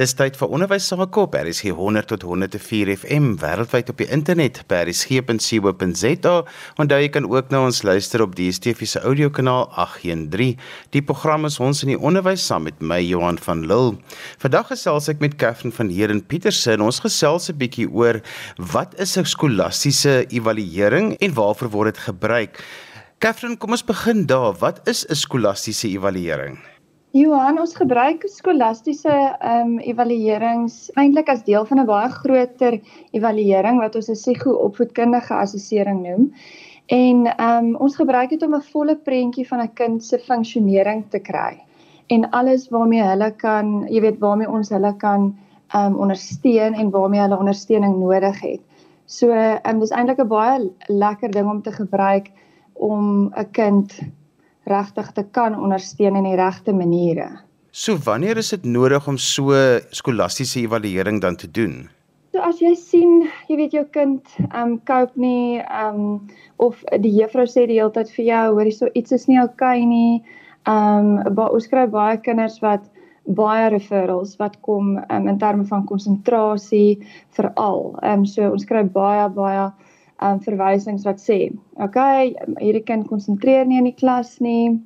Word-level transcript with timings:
Dis 0.00 0.14
tyd 0.16 0.32
vir 0.40 0.48
onderwys 0.48 0.86
sake 0.88 1.20
op. 1.20 1.34
Hier 1.36 1.74
100 1.76 2.06
tot 2.08 2.22
104 2.24 2.88
FM 2.94 3.34
wêreldwyd 3.42 3.90
op 3.92 3.98
die 4.00 4.06
internet 4.08 4.62
by 4.70 4.78
resgep.co.za. 4.88 6.32
Onthou 6.80 7.00
jy 7.02 7.10
kan 7.12 7.28
ook 7.28 7.50
na 7.52 7.60
ons 7.66 7.82
luister 7.84 8.24
op 8.24 8.32
DStv 8.38 8.88
se 8.88 9.02
audiokanaal 9.04 9.68
813. 9.76 10.56
Die 10.96 11.04
program 11.04 11.44
is 11.44 11.60
ons 11.60 11.84
in 11.84 11.92
die 11.92 11.98
onderwys 12.00 12.46
saam 12.48 12.64
met 12.70 12.80
my 12.80 13.02
Johan 13.04 13.36
van 13.44 13.66
Lille. 13.68 13.98
Vandag 14.40 14.72
gesels 14.72 15.10
ek 15.12 15.20
met 15.20 15.36
Katherine 15.36 15.76
van 15.76 15.92
Heeren 15.92 16.24
Pieterse 16.24 16.78
en 16.78 16.88
ons 16.88 17.04
gesels 17.04 17.52
'n 17.52 17.60
bietjie 17.60 17.90
oor 17.92 18.22
wat 18.56 18.96
is 18.96 19.18
'n 19.18 19.28
skolastiese 19.28 20.24
evaluering 20.32 21.12
en 21.20 21.34
waarvoor 21.34 21.68
word 21.76 21.94
dit 21.94 22.04
gebruik. 22.08 22.56
Katherine, 23.20 23.58
kom 23.58 23.76
ons 23.76 23.84
begin 23.84 24.24
daar. 24.24 24.56
Wat 24.64 24.80
is 24.88 25.04
'n 25.04 25.14
skolastiese 25.14 25.92
evaluering? 25.92 26.69
Johan, 27.10 27.56
ons 27.58 27.72
gebruik 27.74 28.22
skolastiese 28.30 29.10
ehm 29.10 29.70
um, 29.70 29.78
evaluerings 29.82 30.74
eintlik 30.94 31.30
as 31.32 31.40
deel 31.42 31.64
van 31.66 31.80
'n 31.82 31.86
baie 31.88 32.10
groter 32.16 32.76
evaluering 33.18 33.80
wat 33.82 33.96
ons 33.98 34.10
'n 34.10 34.14
psigo-opvoedkundige 34.14 35.34
assessering 35.34 35.98
noem. 36.06 36.28
En 36.86 37.26
ehm 37.26 37.64
um, 37.64 37.74
ons 37.76 37.96
gebruik 37.96 38.30
dit 38.30 38.42
om 38.46 38.54
'n 38.54 38.68
volle 38.74 38.96
prentjie 38.96 39.46
van 39.48 39.60
'n 39.62 39.74
kind 39.74 40.04
se 40.04 40.18
funksionering 40.18 41.02
te 41.10 41.18
kry 41.18 41.58
en 42.06 42.30
alles 42.30 42.68
waarmee 42.68 43.02
hulle 43.02 43.30
kan, 43.30 43.86
jy 43.88 44.00
weet, 44.00 44.18
waarmee 44.18 44.50
ons 44.50 44.70
hulle 44.70 44.94
kan 44.96 45.34
ehm 45.74 45.86
um, 45.86 45.98
ondersteun 45.98 46.74
en 46.74 46.90
waarmee 46.90 47.20
hulle 47.20 47.38
ondersteuning 47.38 47.98
nodig 47.98 48.40
het. 48.40 48.60
So 49.06 49.30
ehm 49.30 49.74
um, 49.74 49.80
dis 49.80 49.90
eintlik 49.90 50.22
'n 50.22 50.28
baie 50.28 50.70
lekker 50.86 51.30
ding 51.30 51.50
om 51.50 51.62
te 51.62 51.72
gebruik 51.72 52.30
om 52.72 53.32
'n 53.34 53.50
kind 53.50 53.98
regtig 54.70 55.12
te 55.16 55.24
kan 55.36 55.58
ondersteun 55.58 56.16
in 56.16 56.28
die 56.30 56.38
regte 56.38 56.72
maniere. 56.72 57.30
So 57.70 57.94
wanneer 58.04 58.40
is 58.40 58.50
dit 58.50 58.64
nodig 58.66 59.06
om 59.08 59.18
so 59.18 59.54
skolastiese 59.94 60.64
evaluering 60.64 61.20
dan 61.22 61.36
te 61.36 61.50
doen? 61.50 61.88
So 62.30 62.42
as 62.46 62.60
jy 62.62 62.76
sien, 62.78 63.24
jy 63.50 63.56
weet 63.58 63.72
jou 63.74 63.84
kind 63.94 64.26
ehm 64.48 64.54
um, 64.60 64.74
cope 64.86 65.18
nie 65.18 65.58
ehm 65.60 65.98
um, 65.98 66.28
of 66.62 66.82
die 67.02 67.12
juffrou 67.16 67.46
sê 67.50 67.66
die 67.66 67.78
hele 67.80 67.90
tyd 67.94 68.10
vir 68.14 68.24
jou, 68.28 68.44
hoor 68.54 68.68
jy 68.68 68.74
so 68.76 68.90
iets 68.94 69.14
is 69.16 69.26
nie 69.30 69.38
oukei 69.42 69.80
okay 69.82 69.86
nie. 69.86 70.22
Ehm 70.70 71.12
um, 71.26 71.40
ons 71.46 71.66
kry 71.70 71.86
baie 71.90 72.18
kinders 72.22 72.60
wat 72.62 72.86
baie 73.38 73.68
referrals 73.70 74.36
wat 74.38 74.58
kom 74.66 74.96
um, 74.98 75.28
in 75.28 75.38
terme 75.38 75.66
van 75.70 75.86
konsentrasie 75.86 77.00
veral. 77.38 77.96
Ehm 78.02 78.22
um, 78.22 78.26
so 78.26 78.50
ons 78.50 78.66
kry 78.66 78.82
baie 78.98 79.26
baie 79.34 79.70
um 80.22 80.40
verwysings 80.44 81.04
wat 81.04 81.20
sê, 81.20 81.50
"Oké, 81.74 81.84
okay, 81.84 82.34
hierdie 82.60 82.84
kind 82.84 83.08
konsentreer 83.08 83.66
nie 83.66 83.78
in 83.78 83.84
die 83.84 83.96
klas 83.96 84.40
nie." 84.40 84.80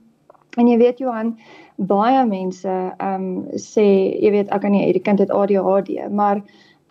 En 0.57 0.69
jy 0.69 0.79
weet 0.79 0.99
Johan, 0.99 1.37
baie 1.77 2.27
mense 2.27 2.95
um 3.01 3.47
sê, 3.57 4.21
jy 4.23 4.31
weet, 4.31 4.49
ek 4.55 4.61
kan 4.61 4.73
nie 4.73 4.85
hierdie 4.85 5.03
kind 5.03 5.19
het 5.19 5.31
ADHD, 5.31 6.11
maar 6.11 6.43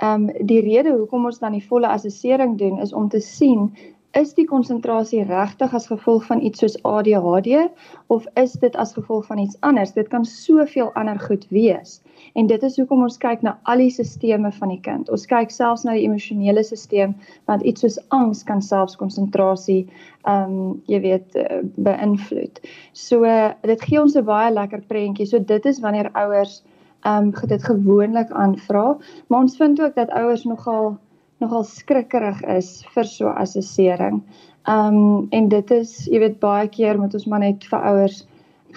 um 0.04 0.30
die 0.42 0.62
rede 0.62 0.92
hoekom 0.92 1.26
ons 1.26 1.40
dan 1.40 1.54
die 1.56 1.68
volle 1.68 1.88
assessering 1.88 2.58
doen 2.58 2.80
is 2.80 2.94
om 2.94 3.10
te 3.10 3.22
sien 3.22 3.72
is 4.14 4.34
die 4.38 4.46
konsentrasie 4.46 5.24
regtig 5.26 5.74
as 5.74 5.88
gevolg 5.90 6.26
van 6.30 6.42
iets 6.46 6.62
soos 6.62 6.76
ADHD 6.86 7.66
of 8.14 8.26
is 8.40 8.54
dit 8.62 8.76
as 8.76 8.94
gevolg 8.94 9.26
van 9.26 9.40
iets 9.42 9.58
anders? 9.66 9.94
Dit 9.94 10.08
kan 10.08 10.26
soveel 10.26 10.92
ander 10.94 11.20
goed 11.20 11.48
wees. 11.50 12.02
En 12.34 12.48
dit 12.48 12.64
is 12.64 12.78
hoekom 12.78 13.02
ons 13.02 13.18
kyk 13.18 13.42
na 13.42 13.56
al 13.70 13.82
die 13.82 13.90
stelsels 13.90 14.60
van 14.60 14.70
die 14.70 14.80
kind. 14.86 15.10
Ons 15.10 15.26
kyk 15.30 15.52
selfs 15.52 15.86
na 15.88 15.98
die 15.98 16.06
emosionele 16.06 16.64
stelsel 16.64 17.16
want 17.50 17.66
iets 17.66 17.82
soos 17.82 17.98
angs 18.14 18.44
kan 18.46 18.62
selfs 18.62 18.98
konsentrasie 19.02 19.88
ehm 20.24 20.54
um, 20.54 20.84
jy 20.88 21.02
weet 21.04 21.36
eh, 21.36 21.64
beïnvloed. 21.76 22.62
So 22.94 23.26
dit 23.66 23.82
gee 23.82 24.02
ons 24.02 24.16
'n 24.16 24.26
baie 24.26 24.54
lekker 24.54 24.86
prentjie. 24.88 25.26
So 25.28 25.40
dit 25.40 25.66
is 25.66 25.82
wanneer 25.82 26.12
ouers 26.14 26.62
ehm 27.04 27.34
um, 27.34 27.48
dit 27.48 27.64
gewoonlik 27.64 28.32
aanvra, 28.32 28.98
maar 29.28 29.40
ons 29.40 29.58
vind 29.58 29.82
ook 29.82 29.96
dat 29.96 30.10
ouers 30.10 30.44
nogal 30.44 30.98
nogal 31.44 31.66
skrikkerig 31.68 32.42
is 32.58 32.74
vir 32.96 33.10
so 33.10 33.32
assessering. 33.44 34.22
Um 34.68 35.28
en 35.32 35.50
dit 35.52 35.72
is, 35.76 35.96
jy 36.08 36.24
weet 36.24 36.40
baie 36.44 36.70
keer 36.72 37.00
moet 37.00 37.14
ons 37.14 37.28
maar 37.28 37.44
net 37.44 37.66
vir 37.72 37.90
ouers 37.92 38.24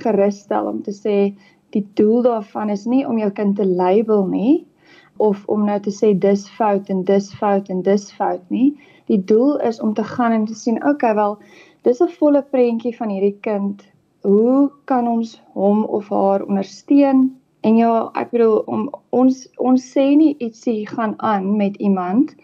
gerus 0.03 0.43
stel 0.45 0.69
om 0.69 0.83
te 0.83 0.93
sê 0.93 1.19
die 1.75 1.85
doel 1.99 2.23
daarvan 2.27 2.71
is 2.75 2.87
nie 2.87 3.05
om 3.07 3.19
jou 3.19 3.31
kind 3.31 3.57
te 3.57 3.67
label 3.67 4.27
nie 4.31 4.65
of 5.17 5.45
om 5.53 5.65
nou 5.65 5.79
te 5.81 5.93
sê 5.95 6.13
dis 6.27 6.45
fout 6.57 6.91
en 6.93 7.03
dis 7.09 7.29
fout 7.41 7.71
en 7.73 7.83
dis 7.83 8.05
fout 8.13 8.43
nie. 8.53 8.75
Die 9.09 9.21
doel 9.31 9.57
is 9.65 9.81
om 9.81 9.95
te 9.95 10.05
gaan 10.05 10.33
en 10.33 10.45
te 10.47 10.55
sien, 10.55 10.81
okay, 10.85 11.15
wel, 11.15 11.39
dis 11.83 12.01
'n 12.03 12.09
volle 12.19 12.43
prentjie 12.43 12.97
van 12.97 13.09
hierdie 13.09 13.39
kind. 13.41 13.83
Hoe 14.23 14.71
kan 14.85 15.09
ons 15.09 15.41
hom 15.55 15.85
of 15.85 16.09
haar 16.09 16.43
ondersteun? 16.43 17.31
En 17.61 17.77
ja, 17.77 18.11
ek 18.15 18.31
bedoel 18.31 18.59
om 18.67 18.91
ons 19.11 19.49
ons 19.57 19.83
sê 19.95 20.17
nie 20.17 20.37
ietsie 20.39 20.87
gaan 20.87 21.15
aan 21.19 21.57
met 21.57 21.77
iemand 21.77 22.35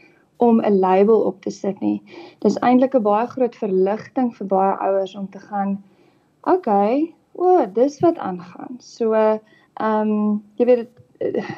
om 0.42 0.60
'n 0.60 0.78
label 0.78 1.20
op 1.30 1.40
te 1.42 1.50
sit 1.50 1.80
nie. 1.80 2.02
Dis 2.38 2.58
eintlik 2.58 2.94
'n 2.94 3.02
baie 3.02 3.26
groot 3.26 3.56
verligting 3.56 4.34
vir 4.36 4.46
baie 4.46 4.74
ouers 4.78 5.14
om 5.14 5.28
te 5.30 5.38
gaan, 5.38 5.82
okay, 6.42 7.14
o, 7.32 7.44
oh, 7.44 7.66
dis 7.74 8.00
wat 8.00 8.18
aangaan. 8.18 8.76
So, 8.78 9.14
ehm 9.14 10.10
um, 10.10 10.42
jy 10.56 10.64
weet 10.66 10.88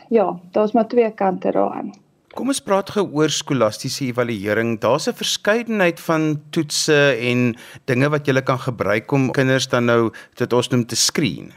ja, 0.08 0.40
daar's 0.52 0.72
maar 0.72 0.88
twee 0.88 1.10
kante 1.14 1.50
daaraan. 1.50 1.92
Kom 2.34 2.50
ons 2.50 2.62
praat 2.62 2.90
gou 2.90 3.04
oor 3.14 3.30
skolastiese 3.30 4.04
evaluering. 4.04 4.80
Daar's 4.80 5.06
'n 5.08 5.14
verskeidenheid 5.14 6.00
van 6.00 6.42
toetse 6.50 7.16
en 7.20 7.56
dinge 7.84 8.08
wat 8.10 8.26
jy 8.26 8.42
kan 8.42 8.58
gebruik 8.58 9.12
om 9.12 9.30
kinders 9.30 9.68
dan 9.68 9.84
nou 9.84 10.10
dit 10.34 10.52
ons 10.52 10.68
noem 10.68 10.86
te 10.86 10.96
skreen. 10.96 11.52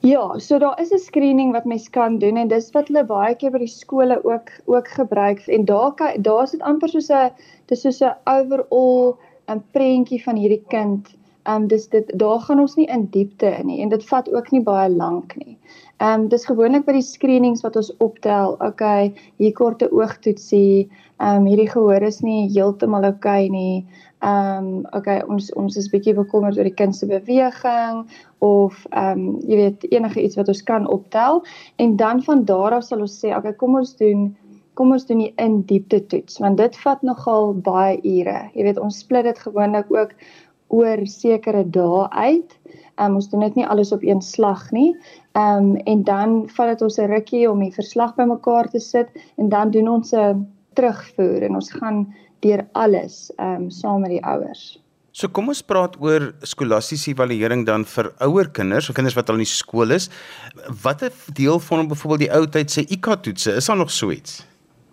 Ja, 0.00 0.38
so 0.38 0.58
daar 0.58 0.80
is 0.80 0.92
'n 0.92 0.98
screening 0.98 1.52
wat 1.52 1.64
mens 1.64 1.90
kan 1.90 2.18
doen 2.18 2.36
en 2.36 2.48
dis 2.48 2.70
wat 2.70 2.88
hulle 2.88 3.04
baie 3.04 3.34
keer 3.34 3.50
by 3.50 3.58
die 3.58 3.66
skole 3.66 4.24
ook 4.24 4.50
ook 4.64 4.88
gebruik 4.88 5.40
en 5.46 5.64
daar 5.64 5.94
kan 5.94 6.22
daar 6.22 6.42
is 6.42 6.50
dit 6.50 6.60
amper 6.62 6.88
soos 6.88 7.10
'n 7.10 7.32
dis 7.66 7.80
soos 7.80 8.00
'n 8.00 8.14
overall 8.24 9.18
'n 9.48 9.62
prentjie 9.72 10.22
van 10.22 10.36
hierdie 10.36 10.62
kind. 10.68 11.08
Ehm 11.42 11.62
um, 11.62 11.66
dis 11.66 11.88
dit 11.88 12.12
daar 12.18 12.40
gaan 12.40 12.60
ons 12.60 12.76
nie 12.76 12.86
in 12.86 13.08
diepte 13.10 13.46
in 13.58 13.66
nie 13.66 13.80
en 13.82 13.88
dit 13.88 14.04
vat 14.04 14.32
ook 14.34 14.50
nie 14.50 14.62
baie 14.62 14.88
lank 14.90 15.36
nie. 15.36 15.58
Ehm 15.96 16.20
um, 16.20 16.28
dis 16.28 16.44
gewoonlik 16.46 16.84
by 16.84 16.92
die 16.92 17.02
screenings 17.02 17.62
wat 17.62 17.76
ons 17.76 17.96
optel. 17.96 18.56
Okay, 18.60 19.14
hier 19.36 19.52
korte 19.52 19.90
oogtoetsie. 19.92 20.88
Ehm 21.18 21.36
um, 21.36 21.44
hierdie 21.46 21.70
gehoor 21.70 22.02
is 22.02 22.20
nie 22.20 22.50
heeltemal 22.54 23.04
okay 23.04 23.48
nie. 23.48 23.86
Ehm 24.18 24.66
um, 24.66 24.86
okay, 24.98 25.20
ons 25.30 25.52
ons 25.54 25.76
is 25.78 25.90
bietjie 25.92 26.14
bekommerd 26.16 26.56
oor 26.58 26.66
die 26.66 26.74
kind 26.74 26.96
se 26.96 27.06
beweging 27.06 28.00
of 28.42 28.80
ehm 28.90 29.20
um, 29.20 29.36
jy 29.46 29.58
weet 29.60 29.86
enige 29.92 30.22
iets 30.22 30.38
wat 30.40 30.50
ons 30.50 30.62
kan 30.66 30.88
optel 30.90 31.44
en 31.76 31.96
dan 31.96 32.22
van 32.26 32.42
daar 32.44 32.74
af 32.80 32.84
sal 32.88 33.04
ons 33.06 33.14
sê 33.20 33.30
okay, 33.36 33.54
kom 33.54 33.78
ons 33.78 33.94
doen 34.00 34.32
kom 34.74 34.92
ons 34.94 35.06
doen 35.06 35.22
die 35.22 35.30
in 35.42 35.60
diepte 35.70 36.00
toets 36.10 36.42
want 36.42 36.58
dit 36.58 36.76
vat 36.82 37.06
nogal 37.06 37.54
baie 37.54 37.96
ure. 38.02 38.42
Jy 38.58 38.66
weet 38.66 38.82
ons 38.82 38.98
split 39.04 39.26
dit 39.30 39.38
gewoonlik 39.46 39.94
ook 39.94 40.12
oor 40.74 41.06
sekere 41.06 41.62
dae 41.78 42.04
uit. 42.10 42.58
Ehm 42.98 43.06
um, 43.06 43.22
ons 43.22 43.30
doen 43.30 43.46
dit 43.46 43.62
nie 43.62 43.66
alles 43.70 43.94
op 43.94 44.02
een 44.02 44.22
slag 44.22 44.70
nie. 44.74 44.96
Ehm 45.38 45.72
um, 45.72 45.74
en 45.94 46.04
dan 46.04 46.38
vat 46.58 46.74
dit 46.74 46.82
ons 46.82 46.98
'n 46.98 47.10
rukkie 47.14 47.50
om 47.50 47.62
die 47.62 47.74
verslag 47.74 48.14
bymekaar 48.18 48.70
te 48.70 48.80
sit 48.80 49.08
en 49.36 49.48
dan 49.48 49.70
doen 49.70 49.88
ons 49.88 50.12
'n 50.12 50.46
terugvoer 50.74 51.42
en 51.42 51.54
ons 51.54 51.70
gaan 51.72 52.06
deur 52.44 52.66
alles 52.72 53.30
ehm 53.36 53.64
um, 53.64 53.70
saam 53.70 54.00
met 54.00 54.10
die 54.10 54.24
ouers. 54.24 54.78
So 55.18 55.26
kom 55.34 55.48
ons 55.50 55.64
praat 55.66 55.96
oor 55.98 56.28
skolastiese 56.46 57.10
evaluering 57.10 57.64
dan 57.66 57.84
vir 57.90 58.12
ouer 58.22 58.50
kinders 58.54 58.90
of 58.90 58.94
kinders 58.94 59.16
wat 59.16 59.30
al 59.32 59.40
in 59.40 59.42
die 59.42 59.50
skool 59.50 59.90
is. 59.96 60.06
Watter 60.84 61.10
deel 61.34 61.58
van 61.58 61.88
byvoorbeeld 61.90 62.26
die 62.26 62.34
ou 62.36 62.44
tyd 62.46 62.70
se 62.70 62.84
IQ 62.86 63.08
toetse 63.24 63.56
is 63.58 63.66
daar 63.66 63.80
nog 63.80 63.90
so 63.90 64.12
iets? 64.14 64.44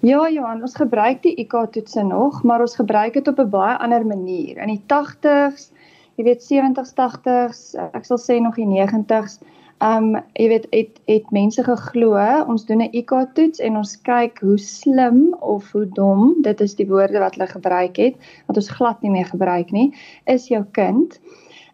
Ja 0.06 0.24
Johan, 0.30 0.62
ons 0.62 0.76
gebruik 0.78 1.22
die 1.24 1.36
IQ 1.44 1.54
toetse 1.76 2.04
nog, 2.04 2.42
maar 2.44 2.62
ons 2.66 2.76
gebruik 2.76 3.14
dit 3.14 3.28
op 3.28 3.40
'n 3.40 3.50
baie 3.50 3.78
ander 3.78 4.06
manier. 4.06 4.58
In 4.58 4.74
die 4.74 4.82
80s, 4.88 5.72
jy 6.18 6.24
weet 6.24 6.42
70s, 6.42 6.94
80s, 6.94 7.76
ek 7.94 8.06
sal 8.06 8.18
sê 8.18 8.42
nog 8.42 8.56
die 8.56 8.66
90s, 8.66 9.40
Um 9.84 10.14
jy 10.40 10.48
weet 10.48 10.68
het 10.72 11.00
het 11.06 11.32
mense 11.36 11.64
geglo 11.64 12.16
ons 12.48 12.66
doen 12.66 12.82
'n 12.82 12.94
IQ 12.96 13.12
toets 13.36 13.60
en 13.60 13.76
ons 13.76 14.02
kyk 14.02 14.40
hoe 14.40 14.58
slim 14.58 15.34
of 15.42 15.72
hoe 15.72 15.86
dom 15.86 16.36
dit 16.42 16.62
is 16.62 16.76
die 16.76 16.88
woorde 16.88 17.20
wat 17.20 17.36
hulle 17.36 17.48
gebruik 17.48 17.98
het 17.98 18.16
wat 18.48 18.58
ons 18.58 18.70
glad 18.70 19.02
nie 19.02 19.12
meer 19.12 19.26
gebruik 19.26 19.72
nie 19.72 19.92
is 20.26 20.48
jou 20.48 20.64
kind. 20.72 21.20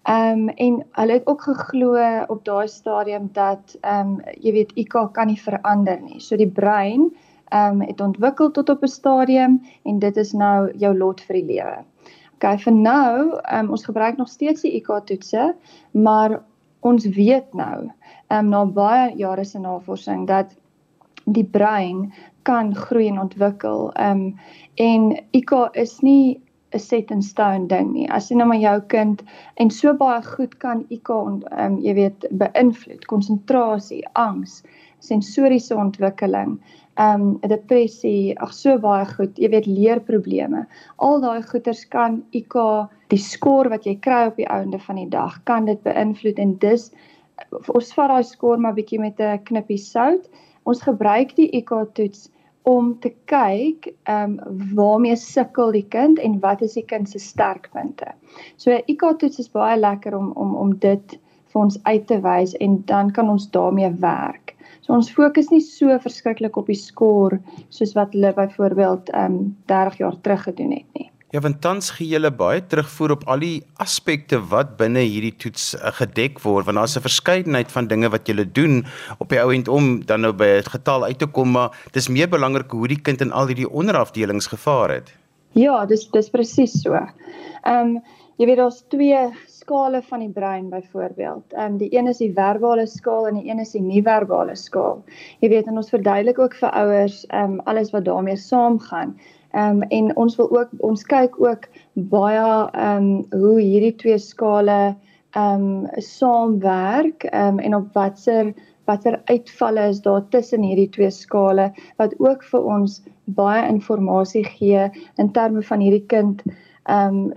Um 0.09 0.50
en 0.50 0.83
hulle 0.92 1.13
het 1.13 1.27
ook 1.27 1.42
geglo 1.42 2.25
op 2.27 2.45
daai 2.45 2.68
stadium 2.68 3.30
dat 3.33 3.77
um 3.86 4.21
jy 4.42 4.51
weet 4.51 4.74
IQ 4.75 5.12
kan 5.13 5.27
nie 5.27 5.42
verander 5.42 6.01
nie. 6.01 6.19
So 6.19 6.36
die 6.36 6.50
brein 6.50 7.12
um 7.53 7.81
het 7.81 8.01
ontwikkel 8.01 8.51
tot 8.51 8.69
op 8.69 8.81
'n 8.81 8.88
stadium 8.88 9.62
en 9.86 10.00
dit 10.00 10.18
is 10.18 10.33
nou 10.33 10.71
jou 10.74 10.98
lot 10.98 11.21
vir 11.21 11.36
die 11.36 11.45
lewe. 11.53 11.86
Okay, 12.36 12.57
vir 12.57 12.74
nou, 12.74 13.38
um, 13.53 13.69
ons 13.69 13.83
gebruik 13.86 14.18
nog 14.18 14.27
steeds 14.27 14.62
die 14.62 14.71
IQ 14.81 15.06
toetse, 15.06 15.53
maar 15.92 16.42
ons 16.81 17.06
weet 17.06 17.54
nou, 17.54 17.89
ehm 18.30 18.45
um, 18.45 18.50
na 18.50 18.66
baie 18.66 19.13
jare 19.19 19.45
se 19.45 19.60
navorsing 19.60 20.28
dat 20.28 20.56
die 21.25 21.45
brein 21.45 22.13
kan 22.44 22.75
groei 22.75 23.07
en 23.07 23.19
ontwikkel. 23.19 23.92
Ehm 23.94 24.22
um, 24.22 24.39
en 24.75 25.12
IQ 25.38 25.51
is 25.74 26.00
nie 26.01 26.42
'n 26.74 26.80
set 26.80 27.12
in 27.12 27.22
stone 27.22 27.68
ding 27.68 27.92
nie. 27.94 28.07
As 28.10 28.30
jy 28.30 28.38
nou 28.38 28.48
maar 28.48 28.62
jou 28.62 28.81
kind 28.94 29.24
en 29.56 29.69
so 29.69 29.94
baie 29.94 30.22
goed 30.24 30.57
kan 30.57 30.86
IQ 30.89 31.10
ehm 31.10 31.44
um, 31.66 31.80
jy 31.80 31.94
weet 31.94 32.28
beïnvloed, 32.31 33.06
konsentrasie, 33.06 34.04
angs, 34.13 34.63
sensoriese 35.00 35.75
ontwikkeling, 35.75 36.60
ehm 36.99 37.21
um, 37.21 37.49
depressie, 37.49 38.33
ag 38.39 38.51
so 38.53 38.77
baie 38.79 39.05
goed, 39.05 39.38
jy 39.39 39.49
weet 39.53 39.67
leerprobleme. 39.67 40.65
Al 40.97 41.21
daai 41.23 41.41
goeters 41.47 41.85
kan 41.88 42.21
IK 42.35 42.57
die 43.13 43.21
skoor 43.21 43.69
wat 43.71 43.85
jy 43.88 43.95
kry 43.99 44.25
op 44.27 44.35
die 44.35 44.47
einde 44.47 44.79
van 44.79 44.99
die 44.99 45.09
dag 45.09 45.39
kan 45.47 45.65
dit 45.65 45.81
beïnvloed 45.83 46.39
en 46.39 46.57
dis 46.59 46.91
ons 47.73 47.93
vat 47.95 48.11
daai 48.11 48.23
skoor 48.27 48.59
maar 48.59 48.75
bietjie 48.75 48.99
met 48.99 49.19
'n 49.19 49.43
knippie 49.47 49.77
sout. 49.77 50.27
Ons 50.65 50.81
gebruik 50.81 51.35
die 51.35 51.49
IK 51.57 51.71
toets 51.93 52.29
om 52.63 52.99
te 52.99 53.09
kyk 53.25 53.88
ehm 54.03 54.38
um, 54.39 54.59
waarmee 54.75 55.15
sukkel 55.15 55.71
die 55.71 55.88
kind 55.89 56.19
en 56.19 56.39
wat 56.39 56.61
is 56.61 56.73
die 56.73 56.85
kind 56.85 57.09
se 57.09 57.19
sterkpunte. 57.19 58.13
So 58.57 58.71
'n 58.71 58.83
IK 58.88 59.17
toets 59.19 59.39
is 59.39 59.49
baie 59.49 59.79
lekker 59.79 60.17
om 60.17 60.31
om 60.35 60.55
om 60.55 60.75
dit 60.75 61.19
vir 61.51 61.61
ons 61.61 61.79
uit 61.83 62.07
te 62.07 62.19
wys 62.21 62.53
en 62.53 62.81
dan 62.85 63.11
kan 63.11 63.29
ons 63.29 63.49
daarmee 63.49 63.89
werk. 63.99 64.55
Ons 64.91 65.11
fokus 65.15 65.47
nie 65.53 65.61
so 65.63 65.95
verskriklik 66.03 66.57
op 66.59 66.67
die 66.67 66.75
skoor 66.75 67.38
soos 67.69 67.95
wat 67.95 68.11
hulle 68.15 68.33
byvoorbeeld 68.35 69.13
ehm 69.15 69.39
um, 69.39 69.55
30 69.71 69.97
jaar 70.03 70.17
terug 70.21 70.43
gedoen 70.49 70.71
het 70.75 70.99
nie. 70.99 71.07
Ja, 71.31 71.39
want 71.39 71.61
tans 71.63 71.93
gee 71.95 72.09
julle 72.11 72.27
baie 72.35 72.59
terugvoer 72.59 73.13
op 73.15 73.21
al 73.31 73.39
die 73.39 73.61
aspekte 73.79 74.41
wat 74.51 74.73
binne 74.81 74.99
hierdie 74.99 75.31
toets 75.39 75.69
uh, 75.77 75.93
gedek 75.95 76.41
word, 76.43 76.65
want 76.67 76.75
daar's 76.81 76.97
'n 76.97 77.07
verskeidenheid 77.07 77.71
van 77.71 77.88
dinge 77.88 78.09
wat 78.11 78.27
julle 78.27 78.43
doen 78.43 78.83
op 79.17 79.29
die 79.29 79.39
ou 79.39 79.53
end 79.53 79.67
om 79.67 80.03
dan 80.05 80.21
nou 80.21 80.33
by 80.33 80.59
'n 80.59 80.73
getal 80.75 81.03
uit 81.07 81.19
te 81.19 81.27
kom, 81.27 81.51
maar 81.51 81.71
dis 81.93 82.09
meer 82.09 82.27
belangrik 82.27 82.71
hoe 82.71 82.88
die 82.88 83.01
kind 83.01 83.21
in 83.21 83.31
al 83.31 83.47
hierdie 83.47 83.69
onderafdelings 83.69 84.47
gevaar 84.47 84.89
het. 84.89 85.13
Ja, 85.53 85.85
dis 85.85 86.09
dis 86.11 86.29
presies 86.29 86.81
so. 86.81 86.93
Ehm 86.93 87.95
um, 87.95 88.01
jy 88.38 88.45
weet 88.45 88.57
daar's 88.57 88.83
twee 88.89 89.31
skale 89.71 90.01
van 90.01 90.19
die 90.19 90.29
brein 90.29 90.69
byvoorbeeld. 90.69 91.53
Ehm 91.53 91.71
um, 91.71 91.77
die 91.77 91.95
een 91.95 92.07
is 92.07 92.18
die 92.18 92.33
verbale 92.35 92.85
skaal 92.85 93.27
en 93.27 93.38
die 93.39 93.50
een 93.50 93.59
is 93.59 93.71
die 93.71 93.81
nie-verbale 93.81 94.56
skaal. 94.56 95.03
Jy 95.39 95.50
weet 95.50 95.68
en 95.68 95.77
ons 95.79 95.89
verduidelik 95.89 96.39
ook 96.39 96.56
vir 96.59 96.71
ouers 96.75 97.21
ehm 97.27 97.53
um, 97.53 97.59
alles 97.71 97.91
wat 97.91 98.06
daarmee 98.06 98.35
saamgaan. 98.35 99.15
Ehm 99.53 99.81
um, 99.81 99.81
en 99.81 100.15
ons 100.15 100.35
wil 100.35 100.51
ook 100.51 100.69
ons 100.79 101.03
kyk 101.03 101.39
ook 101.39 101.69
baie 101.94 102.68
ehm 102.73 103.07
um, 103.31 103.39
hoe 103.39 103.62
hierdie 103.62 103.95
twee 103.95 104.18
skale 104.18 104.95
ehm 105.31 105.63
um, 105.63 105.88
saamwerk 105.95 107.24
ehm 107.24 107.47
um, 107.47 107.59
en 107.59 107.75
op 107.75 107.94
watter 107.94 108.53
watter 108.85 109.21
uitvalle 109.25 109.88
is 109.88 110.01
daar 110.01 110.27
tussen 110.29 110.67
hierdie 110.67 110.89
twee 110.89 111.12
skale 111.12 111.71
wat 111.97 112.19
ook 112.19 112.44
vir 112.44 112.67
ons 112.75 113.03
baie 113.25 113.63
inligting 113.69 114.47
gee 114.57 114.89
in 115.17 115.31
terme 115.31 115.63
van 115.63 115.79
hierdie 115.79 116.06
kind 116.07 116.44
um 116.89 117.31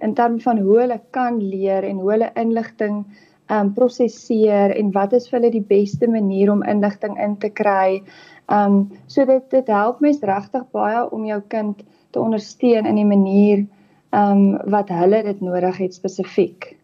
in 0.00 0.14
terme 0.14 0.40
van 0.40 0.58
hoe 0.58 0.78
hulle 0.80 1.00
kan 1.10 1.40
leer 1.42 1.84
en 1.84 1.98
hoe 1.98 2.10
hulle 2.12 2.30
inligting 2.34 3.04
um 3.50 3.72
prosesseer 3.74 4.74
en 4.76 4.92
wat 4.92 5.12
is 5.12 5.28
vir 5.28 5.40
hulle 5.40 5.52
die 5.52 5.64
beste 5.64 6.06
manier 6.06 6.52
om 6.52 6.62
inligting 6.62 7.18
in 7.18 7.36
te 7.38 7.50
kry. 7.50 8.02
Um 8.46 8.90
so 9.06 9.24
dit 9.26 9.50
dit 9.50 9.66
help 9.66 10.00
mens 10.00 10.22
regtig 10.22 10.66
baie 10.72 11.10
om 11.10 11.26
jou 11.26 11.40
kind 11.48 11.82
te 12.10 12.20
ondersteun 12.20 12.86
in 12.86 13.00
die 13.00 13.08
manier 13.08 13.66
um 14.12 14.58
wat 14.70 14.88
hulle 14.92 15.22
dit 15.22 15.40
nodig 15.40 15.76
het 15.76 15.94
spesifiek. 15.94 16.74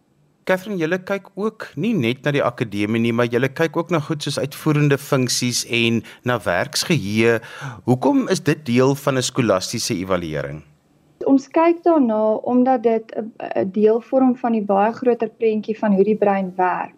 Katherine, 0.45 0.77
julle 0.77 0.99
kyk 1.01 1.31
ook 1.41 1.71
nie 1.81 1.95
net 1.97 2.27
na 2.27 2.35
die 2.37 2.43
akademie 2.45 3.01
nie, 3.01 3.15
maar 3.17 3.31
julle 3.33 3.49
kyk 3.49 3.79
ook 3.81 3.95
na 3.95 4.03
goed 4.05 4.21
soos 4.27 4.37
uitvoerende 4.37 4.99
funksies 5.01 5.63
en 5.73 6.03
na 6.29 6.37
werksgeheue. 6.37 7.39
Hoekom 7.89 8.27
is 8.29 8.45
dit 8.45 8.61
deel 8.67 8.93
van 8.95 9.17
'n 9.17 9.25
skolastiese 9.25 9.97
evaluering? 9.97 10.74
Ons 11.27 11.49
kyk 11.49 11.83
daarna 11.85 12.35
omdat 12.35 12.83
dit 12.83 13.15
'n 13.15 13.71
deel 13.73 14.01
vorm 14.01 14.37
van 14.37 14.53
die 14.53 14.65
baie 14.65 14.93
groter 14.93 15.29
prentjie 15.29 15.79
van 15.79 15.95
hoe 15.95 16.05
die 16.05 16.17
brein 16.17 16.53
werk. 16.57 16.95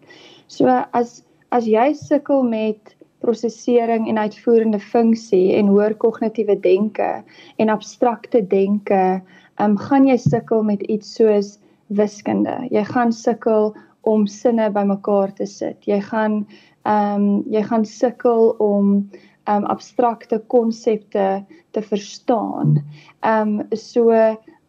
So 0.47 0.67
as 0.91 1.23
as 1.51 1.65
jy 1.65 1.93
sukkel 1.93 2.43
met 2.43 2.95
prosesering 3.19 4.07
en 4.07 4.17
uitvoerende 4.17 4.79
funksie 4.79 5.55
en 5.55 5.67
hoër 5.67 5.95
kognitiewe 5.95 6.59
denke 6.59 7.23
en 7.57 7.69
abstrakte 7.69 8.47
denke, 8.47 9.21
um, 9.59 9.77
gaan 9.77 10.07
jy 10.07 10.17
sukkel 10.17 10.63
met 10.63 10.81
iets 10.81 11.15
soos 11.15 11.57
wiskunde. 11.87 12.67
Jy 12.71 12.83
gaan 12.83 13.11
sukkel 13.11 13.73
om 14.01 14.27
sinne 14.27 14.69
bymekaar 14.71 15.33
te 15.33 15.45
sit. 15.45 15.83
Jy 15.85 16.01
gaan 16.11 16.45
ehm 16.87 17.23
um, 17.23 17.43
jy 17.51 17.63
gaan 17.67 17.85
sukkel 17.85 18.53
om 18.63 19.09
um 19.47 19.65
abstrakte 19.71 20.39
konsepte 20.47 21.45
te 21.71 21.81
verstaan. 21.81 22.77
Um 23.23 23.61
so 23.71 24.11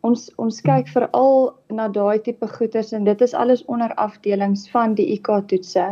ons 0.06 0.28
ons 0.38 0.60
kyk 0.62 0.90
veral 0.94 1.50
na 1.74 1.88
daai 1.88 2.18
tipe 2.22 2.46
goeters 2.54 2.92
en 2.94 3.04
dit 3.08 3.22
is 3.26 3.34
alles 3.34 3.64
onder 3.66 3.94
afdelings 3.98 4.68
van 4.70 4.94
die 4.98 5.08
IK 5.16 5.32
toetse. 5.50 5.90